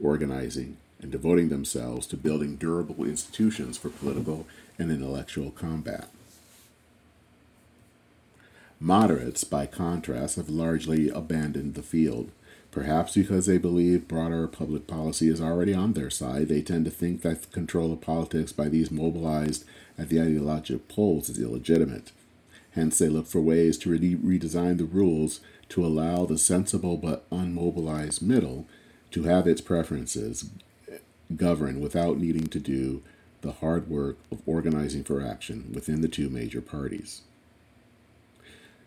organizing, 0.00 0.76
and 1.02 1.10
devoting 1.10 1.48
themselves 1.48 2.06
to 2.06 2.16
building 2.16 2.56
durable 2.56 3.04
institutions 3.04 3.76
for 3.76 3.90
political 3.90 4.46
and 4.78 4.90
intellectual 4.90 5.50
combat. 5.50 6.08
Moderates, 8.80 9.44
by 9.44 9.66
contrast, 9.66 10.36
have 10.36 10.48
largely 10.48 11.08
abandoned 11.08 11.74
the 11.74 11.82
field. 11.82 12.30
Perhaps 12.70 13.14
because 13.14 13.46
they 13.46 13.58
believe 13.58 14.08
broader 14.08 14.48
public 14.48 14.86
policy 14.86 15.28
is 15.28 15.40
already 15.40 15.74
on 15.74 15.92
their 15.92 16.10
side, 16.10 16.48
they 16.48 16.62
tend 16.62 16.84
to 16.86 16.90
think 16.90 17.22
that 17.22 17.52
control 17.52 17.92
of 17.92 18.00
politics 18.00 18.50
by 18.50 18.68
these 18.68 18.90
mobilized 18.90 19.64
at 19.98 20.08
the 20.08 20.20
ideological 20.20 20.82
poles 20.88 21.28
is 21.28 21.38
illegitimate. 21.38 22.12
Hence, 22.72 22.98
they 22.98 23.08
look 23.08 23.26
for 23.26 23.40
ways 23.42 23.76
to 23.78 23.90
re- 23.90 24.16
redesign 24.16 24.78
the 24.78 24.84
rules 24.84 25.40
to 25.68 25.84
allow 25.84 26.24
the 26.24 26.38
sensible 26.38 26.96
but 26.96 27.28
unmobilized 27.30 28.22
middle 28.22 28.66
to 29.10 29.24
have 29.24 29.46
its 29.46 29.60
preferences 29.60 30.50
govern 31.36 31.80
without 31.80 32.18
needing 32.18 32.46
to 32.48 32.58
do 32.58 33.02
the 33.40 33.52
hard 33.52 33.88
work 33.88 34.18
of 34.30 34.40
organizing 34.46 35.04
for 35.04 35.20
action 35.20 35.70
within 35.74 36.00
the 36.00 36.08
two 36.08 36.28
major 36.28 36.60
parties. 36.60 37.22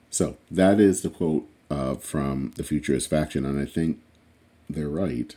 So, 0.10 0.38
that 0.50 0.80
is 0.80 1.02
the 1.02 1.10
quote 1.10 1.48
uh, 1.70 1.96
from 1.96 2.52
the 2.56 2.64
Future 2.64 2.94
is 2.94 3.06
faction, 3.06 3.46
and 3.46 3.60
I 3.60 3.66
think 3.66 4.00
they're 4.70 4.88
right. 4.88 5.36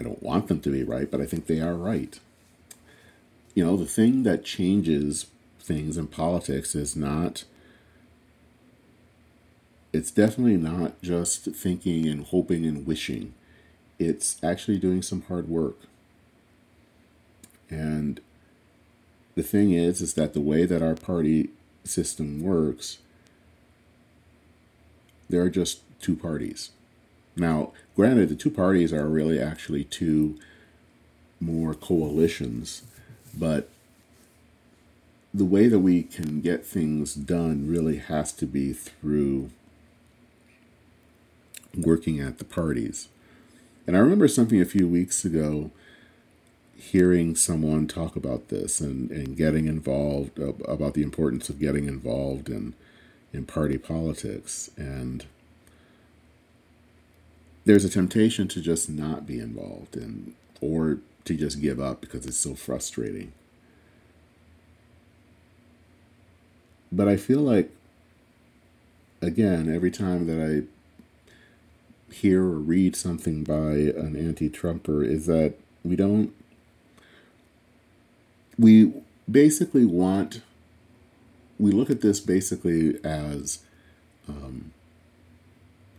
I 0.00 0.04
don't 0.04 0.22
want 0.22 0.48
them 0.48 0.60
to 0.60 0.70
be 0.70 0.82
right, 0.82 1.10
but 1.10 1.20
I 1.20 1.26
think 1.26 1.46
they 1.46 1.60
are 1.60 1.74
right. 1.74 2.18
You 3.54 3.64
know, 3.64 3.76
the 3.76 3.86
thing 3.86 4.22
that 4.22 4.44
changes 4.44 5.26
things 5.60 5.96
in 5.96 6.06
politics 6.06 6.74
is 6.74 6.94
not 6.94 7.44
it's 9.94 10.10
definitely 10.10 10.56
not 10.56 11.00
just 11.02 11.44
thinking 11.44 12.08
and 12.08 12.26
hoping 12.26 12.66
and 12.66 12.84
wishing. 12.84 13.32
It's 13.98 14.42
actually 14.42 14.78
doing 14.78 15.02
some 15.02 15.22
hard 15.22 15.48
work. 15.48 15.76
And 17.70 18.20
the 19.34 19.42
thing 19.42 19.72
is 19.72 20.00
is 20.00 20.14
that 20.14 20.34
the 20.34 20.40
way 20.40 20.64
that 20.64 20.82
our 20.82 20.94
party 20.94 21.50
system 21.84 22.42
works 22.42 22.98
there 25.28 25.42
are 25.42 25.50
just 25.50 25.80
two 26.00 26.16
parties. 26.16 26.70
Now, 27.36 27.72
granted 27.96 28.28
the 28.28 28.34
two 28.34 28.50
parties 28.50 28.92
are 28.92 29.08
really 29.08 29.40
actually 29.40 29.84
two 29.84 30.38
more 31.40 31.74
coalitions, 31.74 32.82
but 33.36 33.68
the 35.32 35.44
way 35.44 35.66
that 35.66 35.80
we 35.80 36.04
can 36.04 36.40
get 36.40 36.64
things 36.64 37.14
done 37.14 37.68
really 37.68 37.96
has 37.96 38.32
to 38.32 38.46
be 38.46 38.72
through 38.72 39.50
working 41.76 42.20
at 42.20 42.38
the 42.38 42.44
parties. 42.44 43.08
And 43.86 43.96
I 43.96 44.00
remember 44.00 44.28
something 44.28 44.60
a 44.60 44.66
few 44.66 44.88
weeks 44.88 45.24
ago 45.24 45.70
hearing 46.76 47.34
someone 47.34 47.86
talk 47.86 48.16
about 48.16 48.48
this 48.48 48.80
and, 48.80 49.10
and 49.10 49.36
getting 49.36 49.66
involved 49.66 50.38
about 50.38 50.94
the 50.94 51.02
importance 51.02 51.48
of 51.48 51.58
getting 51.58 51.86
involved 51.86 52.48
in 52.48 52.74
in 53.32 53.44
party 53.44 53.76
politics. 53.76 54.70
And 54.76 55.26
there's 57.64 57.84
a 57.84 57.90
temptation 57.90 58.46
to 58.48 58.60
just 58.60 58.88
not 58.88 59.26
be 59.26 59.40
involved 59.40 59.96
in 59.96 60.34
or 60.60 60.98
to 61.24 61.36
just 61.36 61.60
give 61.60 61.80
up 61.80 62.00
because 62.00 62.26
it's 62.26 62.36
so 62.36 62.54
frustrating. 62.54 63.32
But 66.92 67.08
I 67.08 67.16
feel 67.16 67.40
like, 67.40 67.70
again, 69.20 69.74
every 69.74 69.90
time 69.90 70.26
that 70.26 70.40
I 70.40 70.68
hear 72.10 72.42
or 72.42 72.58
read 72.58 72.96
something 72.96 73.44
by 73.44 73.72
an 73.72 74.16
anti 74.16 74.48
Trumper, 74.48 75.02
is 75.02 75.26
that 75.26 75.54
we 75.84 75.96
don't, 75.96 76.32
we 78.58 78.92
basically 79.30 79.84
want, 79.84 80.42
we 81.58 81.72
look 81.72 81.90
at 81.90 82.00
this 82.00 82.20
basically 82.20 82.98
as 83.04 83.60
um, 84.28 84.72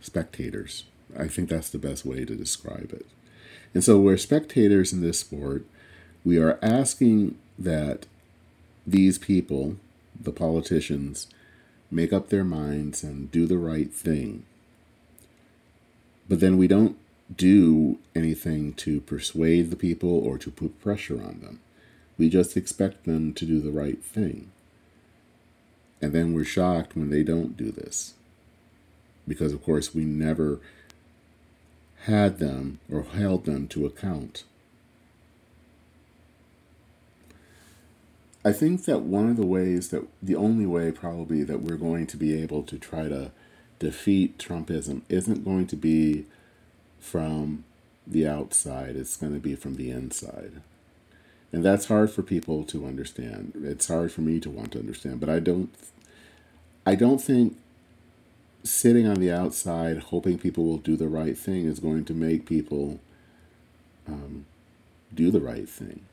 spectators. 0.00 0.84
I 1.18 1.28
think 1.28 1.48
that's 1.48 1.70
the 1.70 1.78
best 1.78 2.04
way 2.04 2.24
to 2.24 2.34
describe 2.34 2.92
it. 2.92 3.06
And 3.74 3.84
so 3.84 3.98
we're 3.98 4.16
spectators 4.16 4.92
in 4.92 5.02
this 5.02 5.20
sport. 5.20 5.64
We 6.24 6.38
are 6.38 6.58
asking 6.62 7.36
that 7.58 8.06
these 8.86 9.18
people 9.18 9.76
the 10.20 10.32
politicians 10.32 11.26
make 11.90 12.12
up 12.12 12.28
their 12.28 12.44
minds 12.44 13.02
and 13.02 13.30
do 13.30 13.46
the 13.46 13.58
right 13.58 13.92
thing. 13.92 14.44
But 16.28 16.40
then 16.40 16.56
we 16.56 16.66
don't 16.66 16.96
do 17.34 17.98
anything 18.14 18.72
to 18.74 19.00
persuade 19.00 19.70
the 19.70 19.76
people 19.76 20.10
or 20.10 20.38
to 20.38 20.50
put 20.50 20.80
pressure 20.80 21.20
on 21.20 21.40
them. 21.40 21.60
We 22.18 22.28
just 22.28 22.56
expect 22.56 23.04
them 23.04 23.32
to 23.34 23.44
do 23.44 23.60
the 23.60 23.72
right 23.72 24.02
thing. 24.02 24.50
And 26.00 26.12
then 26.12 26.32
we're 26.32 26.44
shocked 26.44 26.96
when 26.96 27.10
they 27.10 27.22
don't 27.22 27.56
do 27.56 27.70
this. 27.70 28.14
Because, 29.26 29.52
of 29.52 29.62
course, 29.62 29.94
we 29.94 30.04
never 30.04 30.60
had 32.04 32.38
them 32.38 32.78
or 32.90 33.02
held 33.02 33.44
them 33.44 33.66
to 33.68 33.86
account. 33.86 34.44
I 38.44 38.52
think 38.52 38.84
that 38.84 39.00
one 39.00 39.28
of 39.28 39.36
the 39.36 39.44
ways 39.44 39.88
that 39.88 40.06
the 40.22 40.36
only 40.36 40.66
way 40.66 40.92
probably 40.92 41.42
that 41.42 41.62
we're 41.62 41.76
going 41.76 42.06
to 42.06 42.16
be 42.16 42.40
able 42.40 42.62
to 42.62 42.78
try 42.78 43.08
to 43.08 43.32
defeat 43.78 44.38
Trumpism 44.38 45.02
isn't 45.08 45.44
going 45.44 45.66
to 45.68 45.76
be 45.76 46.26
from 47.00 47.64
the 48.06 48.26
outside, 48.26 48.96
it's 48.96 49.16
going 49.16 49.34
to 49.34 49.40
be 49.40 49.54
from 49.54 49.76
the 49.76 49.90
inside. 49.90 50.62
And 51.52 51.64
that's 51.64 51.86
hard 51.86 52.10
for 52.10 52.22
people 52.22 52.64
to 52.64 52.86
understand. 52.86 53.52
It's 53.62 53.88
hard 53.88 54.12
for 54.12 54.20
me 54.20 54.40
to 54.40 54.50
want 54.50 54.72
to 54.72 54.80
understand, 54.80 55.20
but 55.20 55.28
I 55.28 55.40
don't 55.40 55.72
I 56.84 56.94
don't 56.94 57.20
think 57.20 57.56
sitting 58.62 59.06
on 59.06 59.16
the 59.16 59.32
outside 59.32 59.98
hoping 59.98 60.38
people 60.38 60.64
will 60.64 60.78
do 60.78 60.96
the 60.96 61.08
right 61.08 61.36
thing 61.38 61.66
is 61.66 61.78
going 61.78 62.04
to 62.04 62.14
make 62.14 62.46
people 62.46 63.00
um, 64.08 64.44
do 65.14 65.30
the 65.30 65.40
right 65.40 65.68
thing 65.68 66.04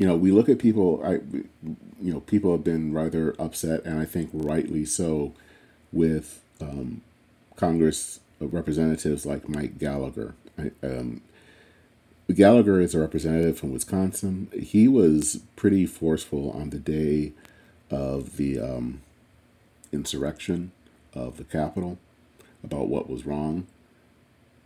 you 0.00 0.06
know, 0.06 0.16
we 0.16 0.32
look 0.32 0.48
at 0.48 0.58
people. 0.58 1.02
I, 1.04 1.20
you 2.00 2.10
know, 2.10 2.20
people 2.20 2.52
have 2.52 2.64
been 2.64 2.94
rather 2.94 3.34
upset, 3.38 3.84
and 3.84 4.00
I 4.00 4.06
think 4.06 4.30
rightly 4.32 4.86
so, 4.86 5.34
with 5.92 6.40
um, 6.60 7.02
Congress 7.56 8.20
representatives 8.40 9.26
like 9.26 9.48
Mike 9.48 9.78
Gallagher. 9.78 10.34
um, 10.82 11.20
Gallagher 12.34 12.80
is 12.80 12.94
a 12.94 13.00
representative 13.00 13.58
from 13.58 13.72
Wisconsin. 13.72 14.48
He 14.58 14.86
was 14.86 15.40
pretty 15.56 15.84
forceful 15.86 16.50
on 16.52 16.70
the 16.70 16.78
day 16.78 17.32
of 17.90 18.36
the 18.36 18.60
um, 18.60 19.02
insurrection 19.92 20.70
of 21.12 21.36
the 21.36 21.44
Capitol 21.44 21.98
about 22.62 22.88
what 22.88 23.10
was 23.10 23.26
wrong. 23.26 23.66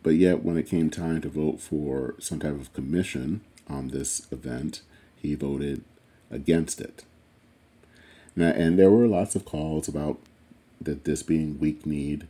But 0.02 0.16
yet, 0.16 0.44
when 0.44 0.58
it 0.58 0.68
came 0.68 0.90
time 0.90 1.22
to 1.22 1.28
vote 1.30 1.60
for 1.60 2.14
some 2.18 2.38
type 2.38 2.60
of 2.60 2.72
commission 2.74 3.40
on 3.68 3.88
this 3.88 4.30
event, 4.30 4.82
he 5.16 5.34
voted 5.34 5.82
against 6.30 6.80
it. 6.80 7.04
Now, 8.36 8.48
and 8.48 8.78
there 8.78 8.90
were 8.90 9.06
lots 9.06 9.34
of 9.34 9.46
calls 9.46 9.88
about 9.88 10.18
that 10.84 11.04
this 11.04 11.22
being 11.22 11.58
weak 11.58 11.86
kneed. 11.86 12.26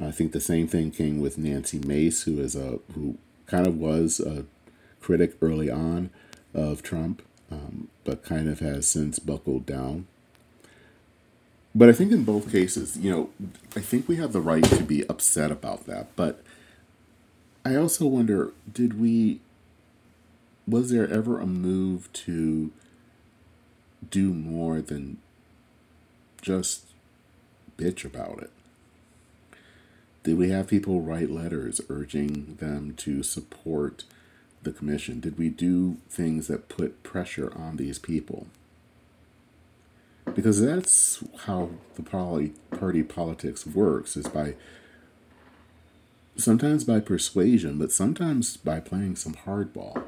I 0.00 0.10
think 0.10 0.32
the 0.32 0.40
same 0.40 0.66
thing 0.66 0.90
came 0.90 1.20
with 1.20 1.38
Nancy 1.38 1.78
Mace, 1.78 2.22
who 2.24 2.40
is 2.40 2.56
a 2.56 2.78
who 2.94 3.18
kind 3.46 3.66
of 3.66 3.78
was 3.78 4.20
a 4.20 4.44
critic 5.00 5.36
early 5.40 5.70
on 5.70 6.10
of 6.52 6.82
Trump, 6.82 7.22
um, 7.50 7.88
but 8.04 8.24
kind 8.24 8.48
of 8.48 8.60
has 8.60 8.88
since 8.88 9.18
buckled 9.18 9.66
down. 9.66 10.06
But 11.74 11.88
I 11.88 11.92
think 11.92 12.12
in 12.12 12.24
both 12.24 12.52
cases, 12.52 12.96
you 12.96 13.10
know, 13.10 13.30
I 13.74 13.80
think 13.80 14.08
we 14.08 14.16
have 14.16 14.32
the 14.32 14.40
right 14.40 14.64
to 14.64 14.82
be 14.84 15.08
upset 15.08 15.50
about 15.50 15.86
that. 15.86 16.14
But 16.14 16.42
I 17.64 17.74
also 17.74 18.06
wonder, 18.06 18.52
did 18.72 19.00
we 19.00 19.40
was 20.66 20.90
there 20.90 21.08
ever 21.10 21.40
a 21.40 21.46
move 21.46 22.10
to 22.12 22.70
do 24.10 24.32
more 24.32 24.80
than 24.80 25.18
just 26.40 26.93
bitch 27.76 28.04
about 28.04 28.42
it? 28.42 28.50
Did 30.22 30.38
we 30.38 30.48
have 30.48 30.68
people 30.68 31.02
write 31.02 31.30
letters 31.30 31.80
urging 31.88 32.56
them 32.58 32.94
to 32.98 33.22
support 33.22 34.04
the 34.62 34.72
commission? 34.72 35.20
Did 35.20 35.38
we 35.38 35.50
do 35.50 35.98
things 36.08 36.46
that 36.46 36.70
put 36.70 37.02
pressure 37.02 37.52
on 37.54 37.76
these 37.76 37.98
people? 37.98 38.46
Because 40.34 40.60
that's 40.60 41.22
how 41.40 41.70
the 41.96 42.02
party, 42.02 43.02
politics 43.02 43.66
works 43.66 44.16
is 44.16 44.26
by 44.26 44.54
sometimes 46.36 46.84
by 46.84 47.00
persuasion, 47.00 47.78
but 47.78 47.92
sometimes 47.92 48.56
by 48.56 48.80
playing 48.80 49.16
some 49.16 49.34
hardball. 49.34 50.02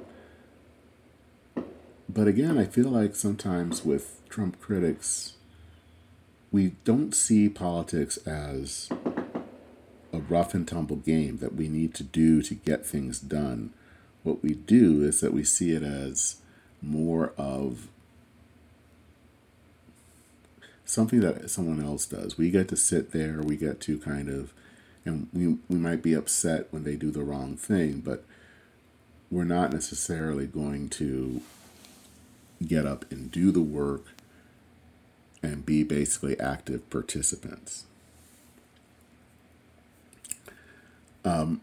But 2.08 2.26
again, 2.26 2.56
I 2.56 2.64
feel 2.64 2.88
like 2.88 3.14
sometimes 3.14 3.84
with 3.84 4.26
Trump 4.28 4.60
critics, 4.60 5.34
we 6.56 6.74
don't 6.84 7.14
see 7.14 7.50
politics 7.50 8.16
as 8.26 8.88
a 10.10 10.18
rough 10.20 10.54
and 10.54 10.66
tumble 10.66 10.96
game 10.96 11.36
that 11.36 11.54
we 11.54 11.68
need 11.68 11.92
to 11.92 12.02
do 12.02 12.40
to 12.40 12.54
get 12.54 12.86
things 12.86 13.20
done. 13.20 13.74
What 14.22 14.42
we 14.42 14.54
do 14.54 15.02
is 15.02 15.20
that 15.20 15.34
we 15.34 15.44
see 15.44 15.72
it 15.72 15.82
as 15.82 16.36
more 16.80 17.34
of 17.36 17.88
something 20.86 21.20
that 21.20 21.50
someone 21.50 21.84
else 21.84 22.06
does. 22.06 22.38
We 22.38 22.50
get 22.50 22.68
to 22.68 22.76
sit 22.76 23.12
there, 23.12 23.42
we 23.42 23.58
get 23.58 23.78
to 23.82 23.98
kind 23.98 24.30
of, 24.30 24.54
and 25.04 25.28
we, 25.34 25.58
we 25.68 25.76
might 25.76 26.02
be 26.02 26.14
upset 26.14 26.68
when 26.70 26.84
they 26.84 26.96
do 26.96 27.10
the 27.10 27.22
wrong 27.22 27.58
thing, 27.58 28.00
but 28.00 28.24
we're 29.30 29.44
not 29.44 29.74
necessarily 29.74 30.46
going 30.46 30.88
to 30.88 31.42
get 32.66 32.86
up 32.86 33.04
and 33.12 33.30
do 33.30 33.52
the 33.52 33.60
work 33.60 34.15
and 35.46 35.64
be 35.64 35.84
basically 35.84 36.38
active 36.40 36.88
participants. 36.90 37.84
Um, 41.24 41.60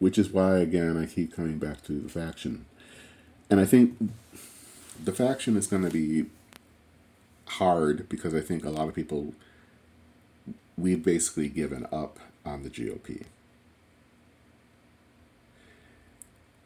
which 0.00 0.18
is 0.18 0.30
why, 0.30 0.58
again, 0.58 0.96
I 0.96 1.06
keep 1.06 1.34
coming 1.34 1.58
back 1.58 1.82
to 1.84 2.00
the 2.00 2.08
faction. 2.08 2.66
And 3.48 3.60
I 3.60 3.64
think 3.64 3.96
the 5.02 5.12
faction 5.12 5.56
is 5.56 5.68
going 5.68 5.84
to 5.84 5.90
be 5.90 6.26
hard 7.46 8.08
because 8.08 8.34
I 8.34 8.40
think 8.40 8.64
a 8.64 8.70
lot 8.70 8.88
of 8.88 8.94
people, 8.94 9.34
we've 10.76 11.04
basically 11.04 11.48
given 11.48 11.86
up 11.92 12.18
on 12.44 12.64
the 12.64 12.70
GOP. 12.70 13.24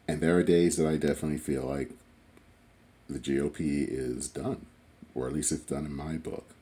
And 0.06 0.22
there 0.22 0.38
are 0.38 0.42
days 0.42 0.76
that 0.76 0.86
I 0.86 0.96
definitely 0.96 1.36
feel 1.36 1.64
like 1.64 1.90
the 3.08 3.18
GOP 3.18 3.86
is 3.88 4.28
done, 4.28 4.66
or 5.14 5.26
at 5.26 5.32
least 5.32 5.52
it's 5.52 5.62
done 5.62 5.86
in 5.86 5.94
my 5.94 6.16
book. 6.16 6.54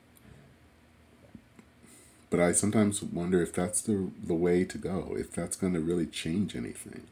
But 2.29 2.39
I 2.39 2.51
sometimes 2.51 3.01
wonder 3.01 3.41
if 3.41 3.53
that's 3.53 3.81
the, 3.81 4.11
the 4.21 4.33
way 4.33 4.65
to 4.65 4.77
go, 4.77 5.15
if 5.17 5.31
that's 5.31 5.55
going 5.55 5.73
to 5.73 5.79
really 5.79 6.05
change 6.05 6.55
anything. 6.55 7.03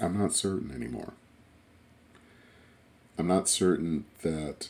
I'm 0.00 0.18
not 0.18 0.34
certain 0.34 0.70
anymore. 0.70 1.14
I'm 3.18 3.26
not 3.26 3.48
certain 3.48 4.04
that 4.22 4.68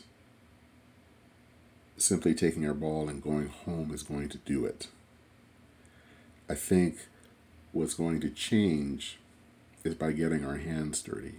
simply 1.97 2.33
taking 2.33 2.65
our 2.65 2.73
ball 2.73 3.09
and 3.09 3.21
going 3.21 3.47
home 3.47 3.93
is 3.93 4.01
going 4.01 4.29
to 4.29 4.37
do 4.39 4.65
it. 4.65 4.87
I 6.49 6.55
think 6.55 7.07
what's 7.73 7.93
going 7.93 8.21
to 8.21 8.29
change 8.29 9.19
is 9.83 9.93
by 9.93 10.13
getting 10.13 10.43
our 10.43 10.57
hands 10.57 11.01
dirty. 11.01 11.35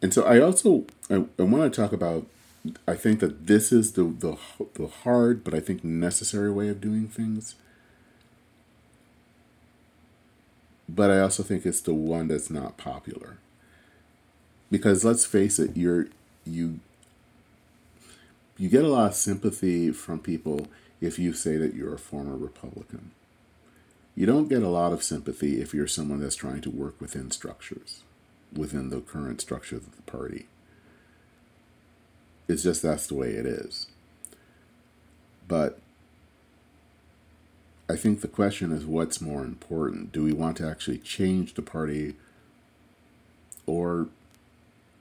And 0.00 0.14
so 0.14 0.22
I 0.24 0.40
also 0.40 0.84
I, 1.10 1.24
I 1.38 1.42
want 1.42 1.72
to 1.72 1.80
talk 1.80 1.92
about 1.92 2.26
I 2.86 2.94
think 2.94 3.20
that 3.20 3.46
this 3.46 3.72
is 3.72 3.92
the, 3.92 4.04
the 4.04 4.36
the 4.74 4.86
hard 4.88 5.44
but 5.44 5.54
I 5.54 5.60
think 5.60 5.84
necessary 5.84 6.50
way 6.50 6.68
of 6.68 6.80
doing 6.80 7.08
things. 7.08 7.54
But 10.88 11.10
I 11.10 11.20
also 11.20 11.42
think 11.42 11.66
it's 11.66 11.82
the 11.82 11.94
one 11.94 12.28
that's 12.28 12.50
not 12.50 12.78
popular. 12.78 13.36
Because 14.70 15.04
let's 15.04 15.24
face 15.24 15.58
it, 15.58 15.76
you're 15.76 16.08
you 16.44 16.80
you 18.56 18.68
get 18.68 18.84
a 18.84 18.88
lot 18.88 19.10
of 19.10 19.14
sympathy 19.14 19.92
from 19.92 20.18
people 20.18 20.66
if 21.00 21.18
you 21.18 21.32
say 21.32 21.56
that 21.56 21.74
you're 21.74 21.94
a 21.94 21.98
former 21.98 22.36
Republican. 22.36 23.12
You 24.16 24.26
don't 24.26 24.48
get 24.48 24.64
a 24.64 24.68
lot 24.68 24.92
of 24.92 25.04
sympathy 25.04 25.60
if 25.60 25.72
you're 25.72 25.86
someone 25.86 26.20
that's 26.20 26.34
trying 26.34 26.60
to 26.62 26.70
work 26.70 27.00
within 27.00 27.30
structures, 27.30 28.00
within 28.52 28.90
the 28.90 29.00
current 29.00 29.40
structure 29.40 29.76
of 29.76 29.94
the 29.96 30.02
party. 30.02 30.46
It's 32.48 32.62
just 32.62 32.82
that's 32.82 33.06
the 33.06 33.14
way 33.14 33.30
it 33.30 33.46
is. 33.46 33.86
But 35.46 35.78
I 37.88 37.96
think 37.96 38.20
the 38.20 38.28
question 38.28 38.72
is 38.72 38.84
what's 38.84 39.20
more 39.20 39.44
important? 39.44 40.12
Do 40.12 40.22
we 40.22 40.32
want 40.32 40.56
to 40.58 40.68
actually 40.68 40.98
change 40.98 41.54
the 41.54 41.62
party 41.62 42.16
or 43.66 44.08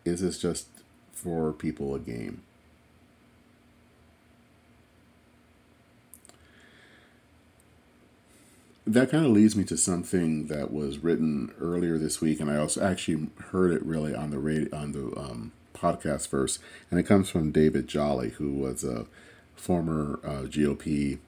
is 0.05 0.21
this 0.21 0.39
just 0.39 0.67
for 1.11 1.51
people 1.51 1.95
a 1.95 1.99
game? 1.99 2.41
That 8.87 9.11
kind 9.11 9.25
of 9.25 9.31
leads 9.31 9.55
me 9.55 9.63
to 9.65 9.77
something 9.77 10.47
that 10.47 10.71
was 10.71 10.99
written 10.99 11.53
earlier 11.59 11.97
this 11.97 12.21
week, 12.21 12.39
and 12.39 12.49
I 12.49 12.57
also 12.57 12.81
actually 12.81 13.27
heard 13.51 13.71
it 13.71 13.85
really 13.85 14.15
on 14.15 14.31
the 14.31 14.39
radio, 14.39 14.75
on 14.75 14.93
the 14.93 15.19
um, 15.19 15.51
podcast 15.73 16.27
first, 16.27 16.59
and 16.89 16.99
it 16.99 17.03
comes 17.03 17.29
from 17.29 17.51
David 17.51 17.87
Jolly, 17.87 18.29
who 18.31 18.53
was 18.53 18.83
a 18.83 19.05
former 19.55 20.19
uh, 20.23 20.43
GOP 20.43 21.19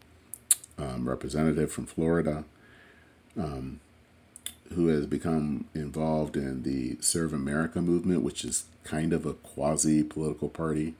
um, 0.77 1.07
representative 1.07 1.71
from 1.71 1.85
Florida, 1.85 2.45
um, 3.37 3.81
who 4.73 4.87
has 4.87 5.05
become 5.05 5.65
involved 5.73 6.37
in 6.37 6.63
the 6.63 6.97
Serve 7.01 7.33
America 7.33 7.81
movement, 7.81 8.23
which 8.23 8.45
is 8.45 8.65
kind 8.83 9.11
of 9.11 9.25
a 9.25 9.33
quasi 9.33 10.03
political 10.03 10.47
party. 10.47 10.95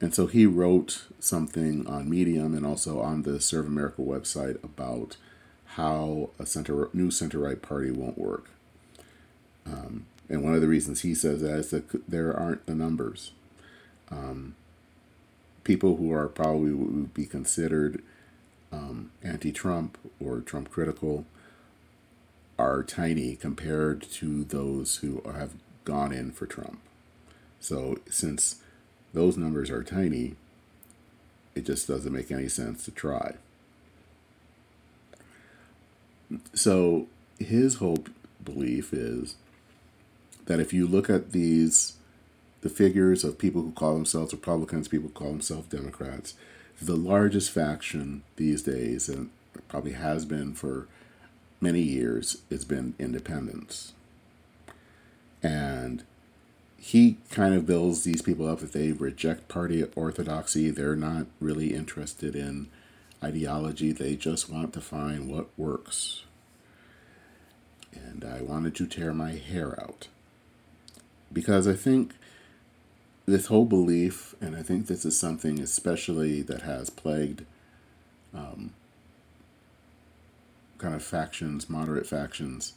And 0.00 0.14
so 0.14 0.26
he 0.26 0.46
wrote 0.46 1.06
something 1.18 1.86
on 1.86 2.10
Medium 2.10 2.54
and 2.54 2.66
also 2.66 3.00
on 3.00 3.22
the 3.22 3.40
Serve 3.40 3.66
America 3.66 4.02
website 4.02 4.62
about 4.62 5.16
how 5.76 6.30
a 6.38 6.46
center 6.46 6.88
new 6.92 7.10
center 7.10 7.38
right 7.38 7.60
party 7.60 7.90
won't 7.90 8.18
work. 8.18 8.50
Um, 9.66 10.06
and 10.28 10.42
one 10.42 10.54
of 10.54 10.60
the 10.60 10.68
reasons 10.68 11.00
he 11.00 11.14
says 11.14 11.40
that 11.40 11.58
is 11.58 11.70
that 11.70 12.08
there 12.08 12.36
aren't 12.36 12.66
the 12.66 12.74
numbers. 12.74 13.32
Um, 14.10 14.54
people 15.64 15.96
who 15.96 16.12
are 16.12 16.28
probably 16.28 16.72
would 16.72 17.14
be 17.14 17.26
considered 17.26 18.02
um, 18.72 19.10
anti-Trump 19.22 19.98
or 20.20 20.40
Trump 20.40 20.70
critical 20.70 21.24
are 22.58 22.82
tiny 22.82 23.36
compared 23.36 24.02
to 24.02 24.44
those 24.44 24.96
who 24.96 25.22
have 25.24 25.52
gone 25.84 26.12
in 26.12 26.32
for 26.32 26.46
Trump. 26.46 26.80
So 27.60 27.98
since 28.10 28.56
those 29.12 29.36
numbers 29.36 29.70
are 29.70 29.82
tiny, 29.82 30.36
it 31.54 31.64
just 31.64 31.88
doesn't 31.88 32.12
make 32.12 32.30
any 32.30 32.48
sense 32.48 32.84
to 32.84 32.90
try. 32.90 33.36
So 36.54 37.08
his 37.38 37.76
whole 37.76 38.04
belief 38.44 38.92
is 38.92 39.36
that 40.46 40.60
if 40.60 40.72
you 40.72 40.86
look 40.86 41.08
at 41.08 41.32
these, 41.32 41.94
the 42.62 42.68
figures 42.68 43.24
of 43.24 43.38
people 43.38 43.62
who 43.62 43.72
call 43.72 43.94
themselves 43.94 44.32
Republicans, 44.32 44.88
people 44.88 45.08
who 45.08 45.14
call 45.14 45.30
themselves 45.30 45.68
Democrats, 45.68 46.34
the 46.80 46.96
largest 46.96 47.50
faction 47.50 48.22
these 48.36 48.62
days, 48.62 49.08
and 49.08 49.30
probably 49.68 49.92
has 49.92 50.24
been 50.24 50.54
for 50.54 50.88
many 51.60 51.80
years, 51.80 52.38
it's 52.50 52.64
been 52.64 52.94
independents. 52.98 53.92
And 55.42 56.04
he 56.76 57.18
kind 57.30 57.54
of 57.54 57.66
builds 57.66 58.02
these 58.02 58.22
people 58.22 58.48
up 58.48 58.58
that 58.58 58.72
they 58.72 58.90
reject 58.90 59.48
party 59.48 59.84
orthodoxy. 59.94 60.70
They're 60.70 60.96
not 60.96 61.26
really 61.40 61.74
interested 61.74 62.34
in 62.34 62.68
ideology. 63.22 63.92
They 63.92 64.16
just 64.16 64.50
want 64.50 64.72
to 64.74 64.80
find 64.80 65.28
what 65.30 65.48
works. 65.56 66.22
And 67.92 68.24
I 68.24 68.42
wanted 68.42 68.74
to 68.76 68.86
tear 68.86 69.12
my 69.12 69.32
hair 69.32 69.80
out. 69.80 70.08
Because 71.32 71.66
I 71.66 71.74
think 71.74 72.14
this 73.26 73.46
whole 73.46 73.64
belief, 73.64 74.34
and 74.40 74.56
I 74.56 74.62
think 74.62 74.86
this 74.86 75.04
is 75.04 75.18
something 75.18 75.60
especially 75.60 76.42
that 76.42 76.62
has 76.62 76.90
plagued 76.90 77.44
um, 78.34 78.72
kind 80.78 80.94
of 80.94 81.02
factions, 81.02 81.70
moderate 81.70 82.06
factions, 82.06 82.74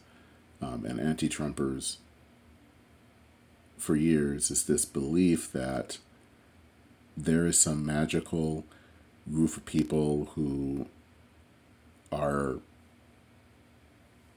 um, 0.62 0.86
and 0.86 1.00
anti 1.00 1.28
Trumpers 1.28 1.98
for 3.78 3.96
years, 3.96 4.52
is 4.52 4.66
this 4.66 4.86
belief 4.86 5.52
that 5.52 5.98
there 7.18 7.46
is 7.46 7.60
some 7.60 7.86
magical 7.86 8.66
group 9.32 9.57
of 9.57 9.65
people 9.65 10.30
who 10.36 10.88
are 12.11 12.57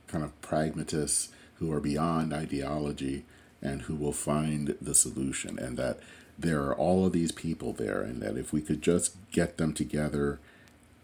kind 0.06 0.24
of 0.24 0.40
pragmatists 0.40 1.28
who 1.58 1.72
are 1.72 1.80
beyond 1.80 2.32
ideology 2.32 3.24
and 3.60 3.82
who 3.82 3.94
will 3.94 4.12
find 4.12 4.76
the 4.80 4.94
solution 4.94 5.58
and 5.58 5.76
that 5.76 5.98
there 6.38 6.62
are 6.62 6.74
all 6.74 7.04
of 7.04 7.12
these 7.12 7.32
people 7.32 7.72
there 7.72 8.00
and 8.00 8.22
that 8.22 8.36
if 8.36 8.52
we 8.52 8.60
could 8.60 8.80
just 8.80 9.16
get 9.32 9.58
them 9.58 9.72
together 9.72 10.38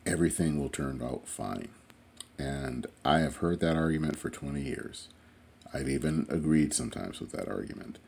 everything 0.07 0.61
will 0.61 0.69
turn 0.69 1.01
out 1.03 1.27
fine. 1.27 1.69
And 2.39 2.87
i 3.05 3.21
have 3.21 3.37
heard 3.37 3.61
that 3.61 3.77
argument 3.77 4.19
for 4.19 4.31
20 4.31 4.61
years. 4.61 5.09
I've 5.73 5.89
even 5.89 6.27
agreed 6.29 6.73
sometimes 6.75 7.21
with 7.21 7.33
that 7.33 7.49
argument. 7.49 7.99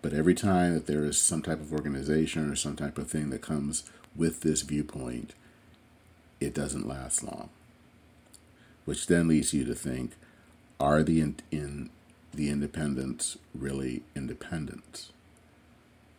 But 0.00 0.12
every 0.12 0.34
time 0.34 0.74
that 0.74 0.86
there 0.86 1.04
is 1.04 1.20
some 1.20 1.42
type 1.42 1.60
of 1.60 1.72
organization 1.72 2.50
or 2.50 2.56
some 2.56 2.74
type 2.74 2.98
of 2.98 3.10
thing 3.10 3.30
that 3.30 3.42
comes 3.42 3.84
with 4.16 4.40
this 4.40 4.62
viewpoint, 4.62 5.34
it 6.40 6.54
doesn't 6.54 6.88
last 6.88 7.22
long. 7.22 7.48
Which 8.84 9.06
then 9.06 9.28
leads 9.28 9.54
you 9.54 9.64
to 9.64 9.74
think 9.74 10.12
are 10.80 11.02
the 11.02 11.20
in, 11.20 11.36
in 11.50 11.90
the 12.34 12.50
independents 12.50 13.38
really 13.54 14.02
independent? 14.16 15.10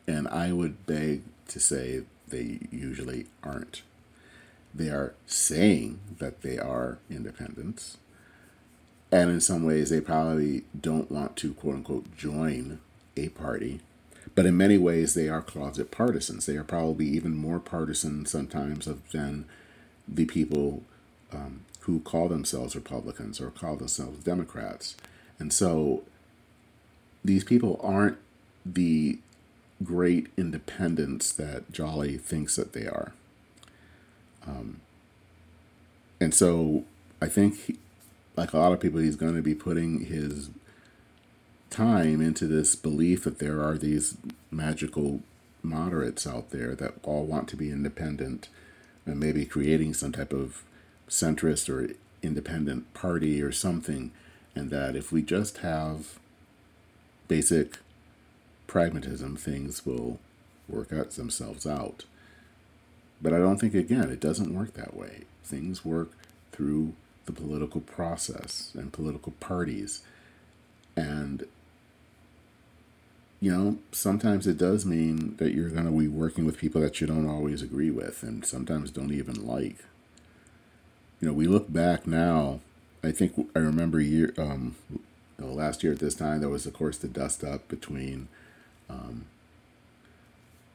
And 0.08 0.28
I 0.28 0.54
would 0.54 0.86
beg 0.86 1.24
to 1.50 1.60
say 1.60 2.04
they 2.28 2.60
usually 2.72 3.28
aren't. 3.44 3.84
They 4.74 4.90
are 4.90 5.14
saying 5.28 6.00
that 6.18 6.42
they 6.42 6.58
are 6.58 6.98
independents. 7.10 7.98
And 9.12 9.30
in 9.30 9.42
some 9.42 9.64
ways, 9.64 9.90
they 9.90 10.02
probably 10.02 10.64
don't 10.80 11.12
want 11.12 11.36
to, 11.38 11.54
quote 11.54 11.76
unquote, 11.76 12.18
join 12.18 12.80
a 13.16 13.30
party. 13.30 13.82
But 14.36 14.46
in 14.46 14.58
many 14.58 14.78
ways, 14.78 15.14
they 15.14 15.30
are 15.30 15.42
closet 15.42 15.92
partisans. 15.92 16.46
They 16.46 16.58
are 16.58 16.64
probably 16.64 17.06
even 17.08 17.36
more 17.36 17.60
partisan 17.60 18.26
sometimes 18.26 18.90
than 19.12 19.46
the 20.08 20.26
people 20.26 20.84
um, 21.32 21.62
who 21.82 22.00
call 22.00 22.30
themselves 22.30 22.76
Republicans 22.76 23.40
or 23.40 23.52
call 23.52 23.76
themselves 23.76 24.24
Democrats. 24.24 24.96
And 25.38 25.54
so 25.54 26.04
these 27.24 27.44
people 27.44 27.80
aren't 27.84 28.18
the 28.66 29.20
great 29.84 30.28
independents 30.38 31.32
that 31.34 31.72
Jolly 31.72 32.18
thinks 32.18 32.56
that 32.56 32.74
they 32.74 32.86
are. 32.86 33.14
Um, 34.48 34.80
and 36.20 36.34
so 36.34 36.86
I 37.22 37.28
think, 37.28 37.60
he, 37.66 37.78
like 38.36 38.54
a 38.54 38.58
lot 38.58 38.74
of 38.74 38.80
people, 38.80 39.00
he's 39.00 39.16
going 39.16 39.36
to 39.36 39.42
be 39.42 39.56
putting 39.56 40.06
his 40.06 40.50
time 41.74 42.22
into 42.22 42.46
this 42.46 42.76
belief 42.76 43.24
that 43.24 43.40
there 43.40 43.62
are 43.62 43.78
these 43.78 44.16
magical 44.52 45.22
moderates 45.64 46.28
out 46.28 46.52
there 46.52 46.76
that 46.76 46.94
all 47.04 47.26
want 47.26 47.48
to 47.50 47.58
be 47.58 47.72
independent 47.72 48.48
and 49.06 49.20
maybe 49.20 49.46
creating 49.46 49.94
some 49.94 50.12
type 50.12 50.32
of 50.32 50.64
centrist 51.10 51.70
or 51.70 51.94
independent 52.22 52.94
party 52.94 53.42
or 53.42 53.52
something. 53.52 54.12
And 54.56 54.70
that 54.70 54.96
if 54.96 55.12
we 55.12 55.24
just 55.24 55.58
have 55.60 56.20
basic 57.28 57.80
pragmatism, 58.68 59.36
things 59.36 59.84
will 59.86 60.20
work 60.70 60.94
out 60.94 61.12
themselves 61.12 61.66
out. 61.66 62.06
But 63.20 63.34
I 63.34 63.40
don't 63.40 63.60
think, 63.60 63.74
again, 63.74 64.10
it 64.12 64.20
doesn't 64.20 64.54
work 64.54 64.74
that 64.74 64.96
way. 64.96 65.24
Things 65.44 65.84
work 65.84 66.12
through 66.52 66.94
the 67.26 67.32
political 67.32 67.82
process 67.82 68.72
and 68.76 68.94
political 68.94 69.32
parties. 69.40 70.02
And, 70.96 71.46
you 73.44 73.52
know, 73.52 73.78
sometimes 73.92 74.48
it 74.48 74.58
does 74.58 74.86
mean 74.86 75.36
that 75.36 75.54
you're 75.54 75.68
going 75.68 75.84
to 75.84 75.92
be 75.92 76.08
working 76.08 76.46
with 76.46 76.58
people 76.58 76.80
that 76.80 77.02
you 77.02 77.08
don't 77.08 77.28
always 77.28 77.62
agree 77.62 77.92
with 77.92 78.24
and 78.24 78.46
sometimes 78.46 78.90
don't 78.90 79.12
even 79.12 79.46
like. 79.46 79.84
You 81.20 81.28
know, 81.28 81.34
we 81.34 81.48
look 81.48 81.72
back 81.72 82.08
now, 82.08 82.62
I 83.04 83.12
think 83.12 83.34
I 83.54 83.60
remember 83.60 84.00
year, 84.00 84.34
um, 84.38 84.78
last 85.38 85.84
year 85.84 85.92
at 85.92 86.00
this 86.00 86.16
time, 86.16 86.40
there 86.40 86.48
was, 86.48 86.66
of 86.66 86.72
course, 86.72 86.98
the 86.98 87.10
dust 87.10 87.44
up 87.44 87.68
between 87.68 88.30
um, 88.90 89.26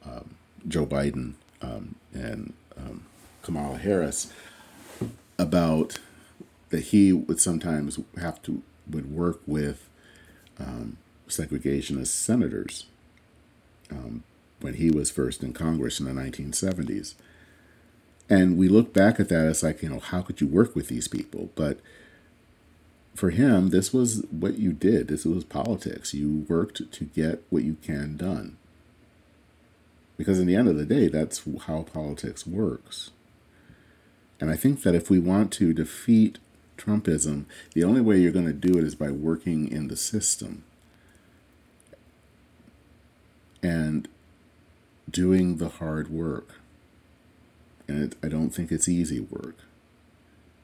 um, 0.05 0.35
Joe 0.67 0.85
Biden 0.85 1.33
um, 1.63 1.95
and 2.13 2.53
um, 2.77 3.03
Kamala 3.41 3.79
Harris 3.79 4.31
about 5.39 5.97
that 6.69 6.81
he 6.81 7.13
would 7.13 7.39
sometimes 7.39 7.99
have 8.21 8.39
to 8.43 8.61
would 8.87 9.11
work 9.11 9.39
with 9.47 9.89
um, 10.59 10.97
segregationist 11.29 12.07
senators 12.07 12.85
um, 13.91 14.23
when 14.61 14.75
he 14.75 14.91
was 14.91 15.11
first 15.11 15.43
in 15.43 15.53
Congress 15.53 15.99
in 15.99 16.05
the 16.05 16.21
1970s. 16.21 17.15
And 18.29 18.57
we 18.57 18.67
look 18.67 18.93
back 18.93 19.19
at 19.19 19.29
that 19.29 19.47
as 19.47 19.63
like, 19.63 19.81
you 19.81 19.89
know, 19.89 19.99
how 19.99 20.21
could 20.21 20.39
you 20.39 20.47
work 20.47 20.75
with 20.75 20.87
these 20.87 21.07
people? 21.07 21.49
But 21.55 21.79
for 23.15 23.31
him, 23.31 23.69
this 23.69 23.91
was 23.91 24.23
what 24.29 24.57
you 24.59 24.71
did. 24.71 25.07
This 25.07 25.25
was 25.25 25.43
politics. 25.43 26.13
You 26.13 26.45
worked 26.47 26.91
to 26.91 27.03
get 27.05 27.43
what 27.49 27.63
you 27.63 27.75
can 27.81 28.17
done. 28.17 28.57
Because 30.15 30.39
in 30.39 30.47
the 30.47 30.55
end 30.55 30.67
of 30.67 30.77
the 30.77 30.85
day, 30.85 31.07
that's 31.07 31.41
how 31.65 31.83
politics 31.83 32.45
works. 32.45 33.11
And 34.39 34.51
I 34.51 34.55
think 34.55 34.83
that 34.83 34.95
if 34.95 35.09
we 35.09 35.19
want 35.19 35.51
to 35.53 35.73
defeat 35.73 36.37
Trumpism, 36.77 37.45
the 37.73 37.83
only 37.83 38.01
way 38.01 38.19
you're 38.19 38.31
going 38.31 38.45
to 38.45 38.53
do 38.53 38.77
it 38.77 38.83
is 38.83 38.95
by 38.95 39.11
working 39.11 39.69
in 39.69 39.87
the 39.87 39.97
system 39.97 40.63
and 43.61 44.07
doing 45.09 45.57
the 45.57 45.69
hard 45.69 46.09
work. 46.09 46.55
And 47.87 48.03
it, 48.03 48.17
I 48.23 48.27
don't 48.27 48.51
think 48.51 48.71
it's 48.71 48.87
easy 48.87 49.19
work, 49.19 49.57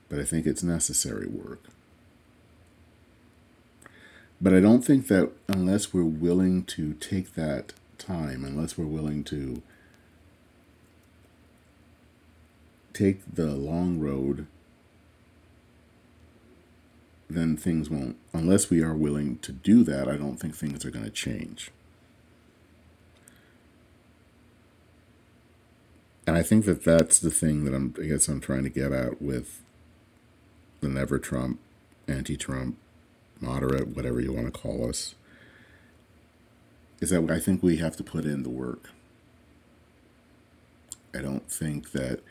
but 0.10 0.20
I 0.20 0.24
think 0.24 0.46
it's 0.46 0.64
necessary 0.64 1.28
work. 1.28 1.64
But 4.41 4.54
I 4.54 4.60
don't 4.60 4.84
think 4.84 5.08
that 5.08 5.32
unless 5.48 5.93
we're 5.93 6.04
willing 6.04 6.66
to 6.66 6.93
take 6.93 7.34
that 7.34 7.74
time, 7.98 8.43
unless 8.43 8.78
we're 8.78 8.86
willing 8.86 9.24
to 9.26 9.62
take 12.93 13.22
the 13.34 13.56
long 13.56 14.00
road, 14.00 14.48
then 17.30 17.58
things 17.58 17.89
won't. 17.89 18.18
Unless 18.34 18.70
we 18.70 18.84
are 18.84 18.93
willing 18.93 19.39
to 19.39 19.52
do 19.52 19.84
that, 19.84 20.08
I 20.08 20.18
don't 20.18 20.38
think 20.38 20.56
things 20.56 20.86
are 20.86 20.91
going 20.91 21.06
to 21.06 21.12
change. 21.12 21.72
And 26.28 26.36
I 26.36 26.42
think 26.42 26.66
that 26.66 26.84
that's 26.84 27.20
the 27.20 27.30
thing 27.30 27.66
that 27.66 27.74
I'm, 27.74 27.94
I 28.02 28.06
guess 28.06 28.28
I'm 28.28 28.42
trying 28.42 28.64
to 28.64 28.70
get 28.70 28.92
at 28.92 29.22
with 29.22 29.62
the 30.82 30.90
never 30.90 31.20
Trump, 31.20 31.60
anti 32.08 32.36
Trump 32.36 32.78
moderate, 33.40 33.90
whatever 33.90 34.20
you 34.20 34.34
want 34.34 34.52
to 34.52 34.60
call 34.60 34.90
us, 34.90 35.16
is 37.00 37.10
that 37.12 37.30
I 37.30 37.40
think 37.40 37.62
we 37.62 37.78
have 37.78 37.96
to 37.98 38.04
put 38.04 38.26
in 38.26 38.44
the 38.44 38.50
work. 38.50 38.90
I 41.14 41.20
don't 41.20 41.50
think 41.50 41.92
that 41.92 42.22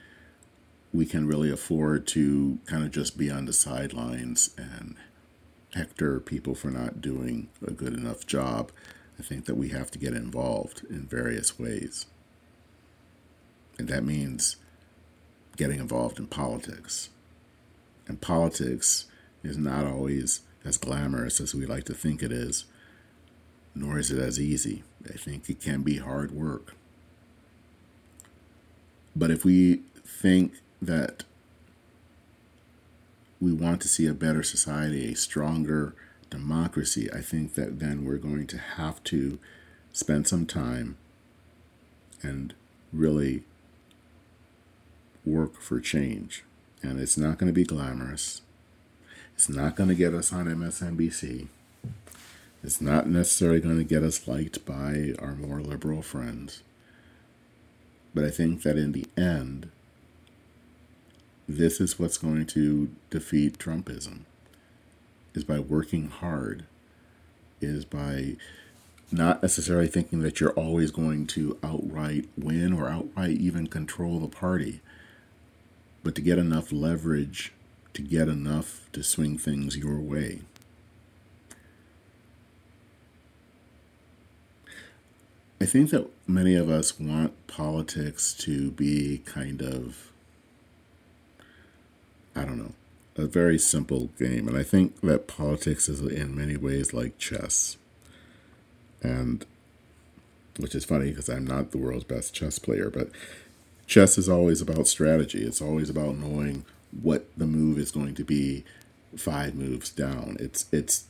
we 0.93 1.07
can 1.07 1.27
really 1.27 1.51
afford 1.51 2.07
to 2.09 2.59
kind 2.67 2.85
of 2.85 2.91
just 2.91 3.17
be 3.17 3.31
on 3.31 3.47
the 3.47 3.53
sidelines 3.53 4.51
and 4.57 4.97
hector 5.75 6.21
people 6.21 6.55
for 6.55 6.71
not 6.71 7.01
doing 7.01 7.49
a 7.67 7.73
good 7.73 7.95
enough 7.95 8.27
job. 8.27 8.71
I 9.19 9.23
think 9.23 9.47
that 9.47 9.57
we 9.57 9.71
have 9.71 9.91
to 9.93 9.99
get 9.99 10.15
involved 10.15 10.85
in 10.89 11.07
various 11.07 11.59
ways. 11.59 12.07
And 13.79 13.89
that 13.89 14.05
means 14.05 14.57
getting 15.57 15.81
involved 15.81 16.19
in 16.19 16.27
politics. 16.27 17.11
And 18.07 18.21
politics 18.21 19.07
is 19.43 19.57
not 19.57 19.87
always 19.87 20.41
as 20.65 20.79
glamorous 20.79 21.41
as 21.41 21.55
we 21.55 21.67
like 21.67 21.85
to 21.85 21.95
think 21.95 22.23
it 22.23 22.33
is, 22.33 22.65
nor 23.75 23.99
is 23.99 24.11
it 24.11 24.19
as 24.19 24.41
easy. 24.41 24.83
I 25.09 25.17
think 25.17 25.49
it 25.49 25.61
can 25.61 25.83
be 25.83 25.99
hard 25.99 26.31
work. 26.31 26.75
But 29.17 29.31
if 29.31 29.45
we 29.45 29.83
think 30.05 30.55
that 30.81 31.25
we 33.41 33.53
want 33.53 33.81
to 33.83 33.89
see 33.89 34.07
a 34.07 34.15
better 34.15 34.43
society, 34.43 35.13
a 35.13 35.17
stronger 35.17 35.95
democracy, 36.31 37.13
I 37.13 37.21
think 37.21 37.55
that 37.55 37.79
then 37.79 38.05
we're 38.05 38.17
going 38.17 38.47
to 38.49 38.59
have 38.59 39.03
to 39.05 39.39
spend 39.93 40.27
some 40.27 40.47
time 40.47 40.97
and 42.23 42.55
really 42.93 43.45
work 45.25 45.61
for 45.61 45.81
change. 45.81 46.45
And 46.83 47.01
it's 47.01 47.17
not 47.17 47.39
going 47.39 47.49
to 47.49 47.55
be 47.55 47.65
glamorous. 47.65 48.43
It's 49.35 49.49
not 49.49 49.75
going 49.75 49.89
to 49.89 49.95
get 49.95 50.15
us 50.15 50.33
on 50.33 50.47
MSNBC. 50.47 51.49
It's 52.63 52.81
not 52.81 53.09
necessarily 53.09 53.61
going 53.61 53.79
to 53.79 53.85
get 53.85 54.03
us 54.03 54.27
liked 54.27 54.65
by 54.65 55.15
our 55.19 55.35
more 55.35 55.61
liberal 55.61 56.03
friends. 56.03 56.63
But 58.15 58.25
I 58.25 58.31
think 58.31 58.63
that 58.63 58.79
in 58.79 58.93
the 58.93 59.07
end, 59.17 59.71
this 61.49 61.81
is 61.81 61.99
what's 61.99 62.17
going 62.17 62.47
to 62.47 62.91
defeat 63.11 63.59
Trumpism 63.59 64.21
is 65.35 65.45
by 65.45 65.59
working 65.59 66.09
hard, 66.09 66.65
is 67.61 67.85
by 67.85 68.37
not 69.11 69.43
necessarily 69.43 69.89
thinking 69.89 70.21
that 70.21 70.41
you're 70.41 70.53
always 70.53 70.91
going 70.91 71.27
to 71.27 71.59
outright 71.63 72.29
win 72.39 72.73
or 72.73 72.89
outright 72.89 73.37
even 73.39 73.67
control 73.67 74.21
the 74.21 74.29
party, 74.29 74.81
but 76.05 76.15
to 76.15 76.21
get 76.21 76.39
enough 76.39 76.71
leverage 76.71 77.53
to 77.95 78.03
get 78.03 78.29
enough 78.29 78.89
to 78.93 79.03
swing 79.03 79.39
things 79.39 79.77
your 79.77 79.99
way. 79.99 80.41
I 85.61 85.65
think 85.65 85.91
that 85.91 86.11
many 86.27 86.57
of 86.57 86.69
us 86.69 87.01
want 87.01 87.47
politics 87.47 88.35
to 88.35 88.73
be 88.73 89.23
kind 89.25 89.63
of, 89.63 90.11
I 92.37 92.45
don't 92.45 92.59
know, 92.59 92.75
a 93.17 93.27
very 93.27 93.59
simple 93.59 94.11
game. 94.19 94.49
And 94.49 94.59
I 94.59 94.65
think 94.65 95.01
that 95.01 95.29
politics 95.29 95.89
is 95.89 96.01
in 96.01 96.37
many 96.37 96.57
ways 96.57 96.93
like 96.93 97.17
chess. 97.17 97.79
And 99.03 99.47
which 100.59 100.75
is 100.75 100.85
funny 100.85 101.11
because 101.11 101.29
I'm 101.29 101.47
not 101.47 101.71
the 101.71 101.79
world's 101.79 102.05
best 102.05 102.35
chess 102.35 102.59
player, 102.59 102.91
but 102.91 103.09
chess 103.87 104.19
is 104.19 104.29
always 104.29 104.61
about 104.61 104.87
strategy. 104.87 105.45
It's 105.45 105.63
always 105.63 105.91
about 105.91 106.17
knowing 106.17 106.65
what 107.03 107.27
the 107.37 107.47
move 107.47 107.79
is 107.79 107.91
going 107.91 108.15
to 108.15 108.25
be 108.25 108.65
five 109.17 109.55
moves 109.55 109.91
down. 109.91 110.37
It's 110.41 110.67
it's 110.73 111.05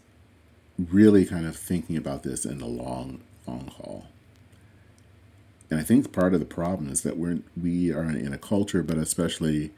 really 0.78 1.24
kind 1.24 1.46
of 1.46 1.56
thinking 1.56 1.96
about 1.96 2.22
this 2.22 2.44
in 2.44 2.58
the 2.58 2.66
long 2.66 3.20
long 3.46 3.68
haul. 3.68 4.06
And 5.70 5.80
I 5.80 5.82
think 5.82 6.12
part 6.12 6.34
of 6.34 6.40
the 6.40 6.46
problem 6.46 6.90
is 6.90 7.02
that 7.02 7.16
we're 7.16 7.40
we 7.60 7.92
are 7.92 8.04
in 8.04 8.32
a 8.32 8.38
culture, 8.38 8.82
but 8.82 8.98
especially 8.98 9.72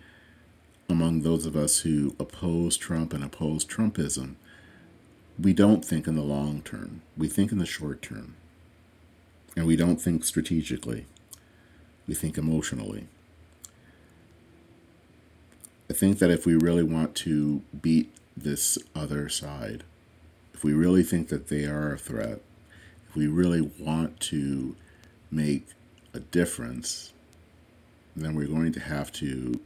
among 0.89 1.23
those 1.23 1.47
of 1.47 1.57
us 1.57 1.81
who 1.81 2.15
oppose 2.19 2.77
Trump 2.77 3.13
and 3.13 3.25
oppose 3.25 3.65
Trumpism, 3.65 4.35
we 5.39 5.53
don't 5.53 5.85
think 5.85 6.07
in 6.07 6.15
the 6.15 6.23
long 6.23 6.63
term. 6.63 7.03
We 7.17 7.29
think 7.29 7.53
in 7.53 7.59
the 7.59 7.67
short 7.67 8.03
term. 8.03 8.37
And 9.57 9.67
we 9.67 9.77
don't 9.77 10.01
think 10.01 10.25
strategically. 10.25 11.07
We 12.07 12.15
think 12.15 12.39
emotionally. 12.39 13.07
I 15.89 15.93
think 15.93 16.19
that 16.19 16.31
if 16.31 16.47
we 16.47 16.55
really 16.55 16.83
want 16.83 17.15
to 17.17 17.63
beat 17.81 18.13
this 18.37 18.79
other 18.95 19.29
side, 19.29 19.85
if 20.53 20.65
we 20.65 20.73
really 20.73 21.03
think 21.03 21.29
that 21.29 21.49
they 21.49 21.65
are 21.65 21.93
a 21.93 21.99
threat, 21.99 22.41
if 23.09 23.15
we 23.15 23.27
really 23.27 23.61
want 23.61 24.19
to 24.21 24.75
make 25.31 25.69
a 26.13 26.21
difference, 26.21 27.13
then 28.15 28.35
we're 28.35 28.47
going 28.47 28.73
to 28.73 28.81
have 28.81 29.13
to 29.13 29.61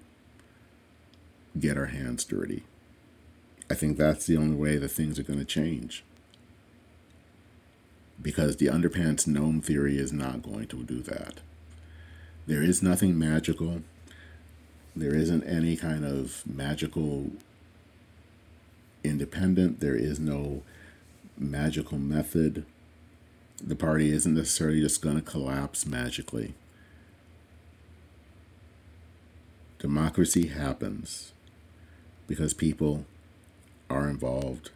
get 1.58 1.76
our 1.76 1.86
hands 1.86 2.24
dirty. 2.24 2.64
I 3.70 3.74
think 3.74 3.96
that's 3.96 4.26
the 4.26 4.36
only 4.36 4.56
way 4.56 4.76
that 4.76 4.88
things 4.88 5.18
are 5.18 5.22
going 5.22 5.38
to 5.38 5.44
change. 5.44 6.04
Because 8.20 8.56
the 8.56 8.66
underpants 8.66 9.26
gnome 9.26 9.62
theory 9.62 9.96
is 9.96 10.12
not 10.12 10.42
going 10.42 10.66
to 10.66 10.82
do 10.82 11.00
that. 11.02 11.40
There 12.50 12.64
is 12.64 12.82
nothing 12.82 13.16
magical. 13.16 13.82
There 14.96 15.14
isn't 15.14 15.44
any 15.44 15.76
kind 15.76 16.04
of 16.04 16.42
magical 16.44 17.30
independent. 19.04 19.78
There 19.78 19.94
is 19.94 20.18
no 20.18 20.64
magical 21.38 21.96
method. 21.96 22.66
The 23.62 23.76
party 23.76 24.10
isn't 24.10 24.34
necessarily 24.34 24.80
just 24.80 25.00
going 25.00 25.14
to 25.14 25.22
collapse 25.22 25.86
magically. 25.86 26.54
Democracy 29.78 30.48
happens 30.48 31.30
because 32.26 32.52
people 32.52 33.06
are 33.88 34.10
involved 34.10 34.70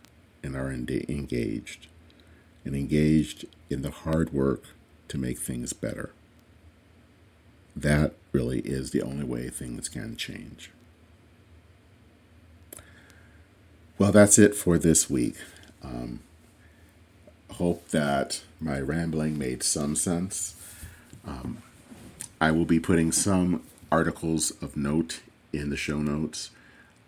and 0.45 0.55
are 0.55 0.71
engaged 0.71 1.89
and 2.65 2.77
engaged 2.77 3.47
in 3.69 3.83
the 3.83 3.91
hard 3.91 4.33
work 4.33 4.63
to 5.09 5.19
make 5.19 5.41
things 5.41 5.73
better. 5.73 6.14
That 7.77 8.15
really 8.33 8.61
is 8.61 8.91
the 8.91 9.03
only 9.03 9.25
way 9.25 9.49
things 9.49 9.89
can 9.89 10.17
change. 10.17 10.71
Well, 13.99 14.13
that's 14.13 14.39
it 14.39 14.55
for 14.55 14.79
this 14.79 15.09
week. 15.09 15.37
Um, 15.83 16.21
hope 17.53 17.89
that 17.89 18.43
my 18.61 18.81
rambling 18.81 19.39
made 19.39 19.63
some 19.63 19.95
sense. 19.95 20.55
Um, 21.27 21.63
I 22.41 22.51
will 22.51 22.65
be 22.65 22.81
putting 22.81 23.13
some 23.13 23.63
articles 23.91 24.51
of 24.63 24.77
note 24.77 25.21
in 25.53 25.71
the 25.71 25.77
show 25.77 25.99
notes 25.99 26.51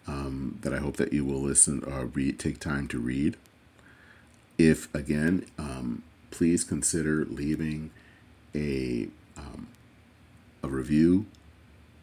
um, 0.06 0.58
that 0.62 0.72
I 0.72 0.78
hope 0.78 0.96
that 0.96 1.12
you 1.12 1.24
will 1.24 1.40
listen 1.40 1.82
or 1.84 2.00
uh, 2.00 2.04
read, 2.04 2.38
take 2.38 2.60
time 2.60 2.86
to 2.88 2.98
read. 2.98 3.36
If 4.56 4.92
again, 4.94 5.46
um, 5.58 6.02
please 6.30 6.64
consider 6.64 7.24
leaving 7.24 7.90
a 8.54 9.08
um, 9.36 9.66
a 10.66 10.76
review 10.76 11.26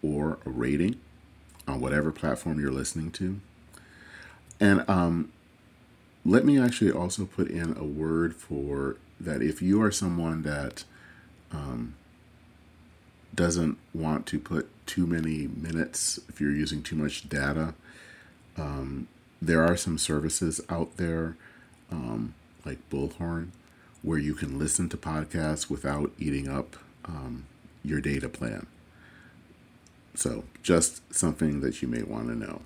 or 0.02 0.40
a 0.46 0.50
rating 0.50 1.00
on 1.68 1.80
whatever 1.80 2.12
platform 2.12 2.60
you're 2.60 2.72
listening 2.72 3.12
to. 3.12 3.40
And 4.60 4.88
um, 4.90 5.32
let 6.26 6.46
me 6.46 6.60
actually 6.60 6.92
also 6.92 7.26
put 7.26 7.50
in 7.50 7.76
a 7.78 7.84
word 7.84 8.36
for 8.36 8.98
that 9.20 9.42
if 9.42 9.62
you 9.62 9.82
are 9.82 9.92
someone 9.92 10.44
that 10.44 10.84
um, 11.52 11.96
doesn't 13.34 13.78
want 13.94 14.26
to 14.28 14.40
put 14.40 14.70
too 14.86 15.08
many 15.08 15.48
minutes, 15.48 16.20
if 16.30 16.40
you're 16.40 16.52
using 16.52 16.82
too 16.82 16.96
much 16.96 17.30
data, 17.30 17.74
um, 18.58 19.08
there 19.42 19.64
are 19.64 19.76
some 19.76 19.98
services 19.98 20.62
out 20.70 20.98
there 20.98 21.36
um, 21.92 22.34
like 22.66 22.78
Bullhorn 22.90 23.50
where 24.02 24.18
you 24.18 24.34
can 24.34 24.60
listen 24.60 24.90
to 24.90 24.98
podcasts 24.98 25.70
without 25.70 26.12
eating 26.20 26.48
up 26.48 26.76
um, 27.06 27.46
your 27.84 28.02
data 28.02 28.30
plan. 28.30 28.68
So, 30.16 30.44
just 30.62 31.14
something 31.14 31.62
that 31.62 31.82
you 31.82 31.88
may 31.88 32.04
want 32.04 32.28
to 32.28 32.36
know. 32.36 32.62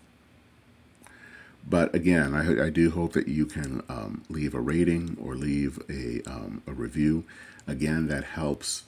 But 1.70 1.94
again, 1.94 2.34
I, 2.34 2.68
I 2.68 2.70
do 2.70 2.92
hope 2.92 3.14
that 3.14 3.28
you 3.28 3.46
can 3.46 3.84
um, 3.90 4.24
leave 4.30 4.54
a 4.54 4.60
rating 4.60 5.18
or 5.22 5.36
leave 5.36 5.80
a, 5.90 6.22
um, 6.30 6.62
a 6.66 6.72
review. 6.72 7.26
Again, 7.68 8.08
that 8.08 8.24
helps 8.24 8.84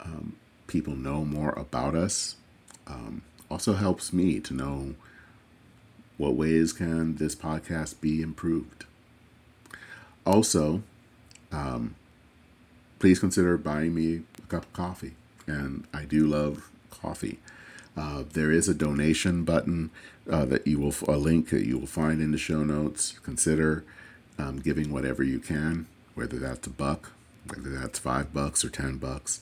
um, 0.00 0.36
people 0.66 0.94
know 0.94 1.24
more 1.24 1.52
about 1.52 1.94
us. 1.94 2.36
Um, 2.86 3.22
also 3.50 3.74
helps 3.74 4.12
me 4.12 4.40
to 4.40 4.54
know 4.54 4.94
what 6.18 6.34
ways 6.34 6.72
can 6.72 7.16
this 7.16 7.34
podcast 7.34 8.00
be 8.00 8.20
improved. 8.20 8.84
Also, 10.26 10.82
um, 11.50 11.94
please 12.98 13.18
consider 13.18 13.56
buying 13.56 13.94
me 13.94 14.22
a 14.36 14.46
cup 14.48 14.64
of 14.64 14.72
coffee. 14.74 15.14
And 15.48 15.86
I 15.92 16.04
do 16.04 16.26
love 16.26 16.70
coffee. 16.90 17.38
Uh, 17.96 18.24
there 18.32 18.52
is 18.52 18.68
a 18.68 18.74
donation 18.74 19.44
button 19.44 19.90
uh, 20.30 20.44
that 20.44 20.66
you 20.66 20.78
will 20.78 20.94
a 21.08 21.16
link 21.16 21.50
that 21.50 21.66
you 21.66 21.78
will 21.78 21.86
find 21.86 22.20
in 22.20 22.30
the 22.30 22.38
show 22.38 22.62
notes. 22.62 23.18
Consider 23.24 23.84
um, 24.38 24.60
giving 24.60 24.92
whatever 24.92 25.22
you 25.22 25.40
can, 25.40 25.86
whether 26.14 26.38
that's 26.38 26.66
a 26.66 26.70
buck, 26.70 27.12
whether 27.46 27.70
that's 27.70 27.98
five 27.98 28.32
bucks 28.32 28.64
or 28.64 28.68
ten 28.68 28.98
bucks, 28.98 29.40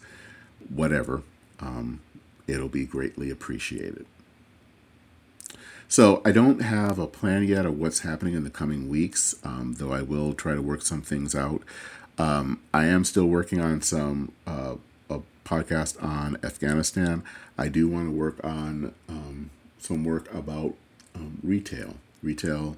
whatever. 0.68 1.22
Um, 1.60 2.00
it'll 2.46 2.68
be 2.68 2.86
greatly 2.86 3.30
appreciated. 3.30 4.06
So 5.88 6.20
I 6.24 6.32
don't 6.32 6.62
have 6.62 6.98
a 6.98 7.06
plan 7.06 7.44
yet 7.44 7.64
of 7.64 7.78
what's 7.78 8.00
happening 8.00 8.34
in 8.34 8.44
the 8.44 8.50
coming 8.50 8.88
weeks, 8.88 9.36
um, 9.44 9.74
though 9.78 9.92
I 9.92 10.02
will 10.02 10.32
try 10.32 10.54
to 10.54 10.62
work 10.62 10.82
some 10.82 11.02
things 11.02 11.34
out. 11.34 11.62
Um, 12.18 12.60
I 12.72 12.86
am 12.86 13.04
still 13.04 13.26
working 13.26 13.60
on 13.60 13.82
some 13.82 14.32
uh, 14.46 14.76
podcast 15.46 16.02
on 16.02 16.36
Afghanistan. 16.42 17.22
I 17.56 17.68
do 17.68 17.88
want 17.88 18.08
to 18.08 18.10
work 18.10 18.44
on 18.44 18.92
um, 19.08 19.50
some 19.78 20.04
work 20.04 20.32
about 20.34 20.74
um, 21.14 21.38
retail. 21.42 21.94
Retail 22.22 22.76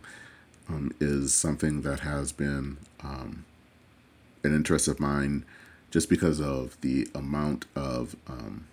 um, 0.69 0.95
is 1.01 1.35
something 1.35 1.83
that 1.83 2.01
has 2.01 2.31
been 2.33 2.77
um, 3.03 3.45
an 4.45 4.55
interest 4.55 4.87
of 4.87 5.01
mine 5.01 5.45
just 5.91 6.11
because 6.11 6.41
of 6.41 6.79
the 6.83 7.09
amount 7.15 7.65
of 7.75 8.15
um, 8.29 8.67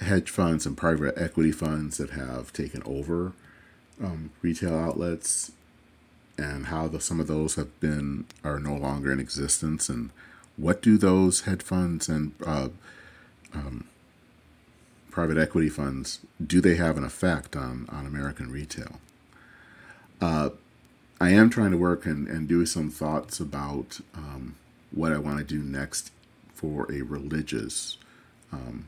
hedge 0.00 0.28
funds 0.28 0.66
and 0.66 0.76
private 0.76 1.16
equity 1.16 1.52
funds 1.52 1.98
that 1.98 2.10
have 2.10 2.52
taken 2.52 2.82
over 2.84 3.32
um, 4.02 4.30
retail 4.42 4.76
outlets 4.76 5.52
and 6.36 6.66
how 6.66 6.88
the, 6.88 7.00
some 7.00 7.20
of 7.20 7.28
those 7.28 7.54
have 7.54 7.78
been 7.78 8.26
are 8.42 8.58
no 8.58 8.74
longer 8.74 9.12
in 9.12 9.20
existence 9.20 9.88
and 9.88 10.10
what 10.56 10.82
do 10.82 10.96
those 10.96 11.42
hedge 11.42 11.62
funds 11.62 12.08
and 12.08 12.32
uh, 12.46 12.68
um, 13.52 13.86
private 15.10 15.38
equity 15.38 15.68
funds 15.68 16.20
do 16.44 16.60
they 16.60 16.76
have 16.76 16.96
an 16.96 17.04
effect 17.04 17.56
on 17.56 17.86
on 17.90 18.06
American 18.06 18.50
retail? 18.50 19.00
Uh, 20.20 20.50
I 21.20 21.30
am 21.30 21.50
trying 21.50 21.70
to 21.70 21.76
work 21.76 22.06
and, 22.06 22.26
and 22.28 22.48
do 22.48 22.66
some 22.66 22.90
thoughts 22.90 23.40
about 23.40 24.00
um, 24.14 24.56
what 24.90 25.12
I 25.12 25.18
want 25.18 25.38
to 25.38 25.44
do 25.44 25.62
next 25.62 26.10
for 26.52 26.90
a 26.90 27.02
religious 27.02 27.98
um, 28.52 28.86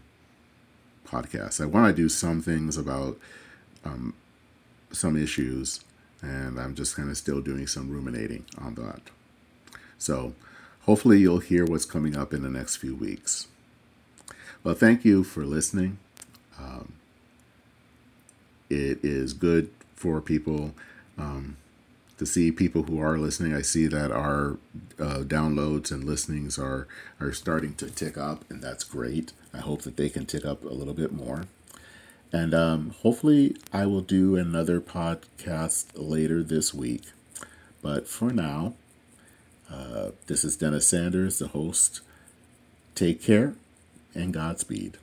podcast. 1.06 1.60
I 1.60 1.66
want 1.66 1.94
to 1.94 2.02
do 2.02 2.08
some 2.08 2.42
things 2.42 2.76
about 2.76 3.18
um, 3.84 4.14
some 4.92 5.16
issues, 5.16 5.80
and 6.22 6.58
I'm 6.58 6.74
just 6.74 6.96
kind 6.96 7.10
of 7.10 7.16
still 7.16 7.40
doing 7.40 7.66
some 7.66 7.90
ruminating 7.90 8.44
on 8.58 8.74
that. 8.74 9.02
So 9.98 10.34
hopefully 10.86 11.18
you'll 11.18 11.40
hear 11.40 11.64
what's 11.64 11.84
coming 11.84 12.16
up 12.16 12.32
in 12.32 12.42
the 12.42 12.48
next 12.48 12.76
few 12.76 12.94
weeks. 12.94 13.48
Well, 14.64 14.74
thank 14.74 15.04
you 15.04 15.22
for 15.22 15.44
listening. 15.44 15.98
Um, 16.58 16.94
it 18.70 19.04
is 19.04 19.32
good 19.32 19.70
for 19.94 20.20
people 20.20 20.74
um, 21.18 21.56
to 22.18 22.26
see 22.26 22.50
people 22.50 22.84
who 22.84 23.00
are 23.00 23.18
listening. 23.18 23.54
I 23.54 23.62
see 23.62 23.86
that 23.88 24.10
our 24.10 24.58
uh, 24.98 25.18
downloads 25.20 25.90
and 25.90 26.04
listenings 26.04 26.58
are 26.58 26.88
are 27.20 27.32
starting 27.32 27.74
to 27.74 27.90
tick 27.90 28.16
up, 28.16 28.44
and 28.50 28.62
that's 28.62 28.84
great. 28.84 29.32
I 29.52 29.58
hope 29.58 29.82
that 29.82 29.96
they 29.96 30.08
can 30.08 30.26
tick 30.26 30.44
up 30.44 30.64
a 30.64 30.68
little 30.68 30.94
bit 30.94 31.12
more. 31.12 31.44
And 32.32 32.54
um, 32.54 32.94
hopefully, 33.02 33.56
I 33.72 33.86
will 33.86 34.00
do 34.00 34.36
another 34.36 34.80
podcast 34.80 35.86
later 35.94 36.42
this 36.42 36.74
week. 36.74 37.04
But 37.82 38.08
for 38.08 38.32
now, 38.32 38.74
uh, 39.70 40.10
this 40.26 40.44
is 40.44 40.56
Dennis 40.56 40.86
Sanders, 40.86 41.38
the 41.38 41.48
host. 41.48 42.00
Take 42.94 43.22
care 43.22 43.54
and 44.14 44.32
Godspeed. 44.32 44.98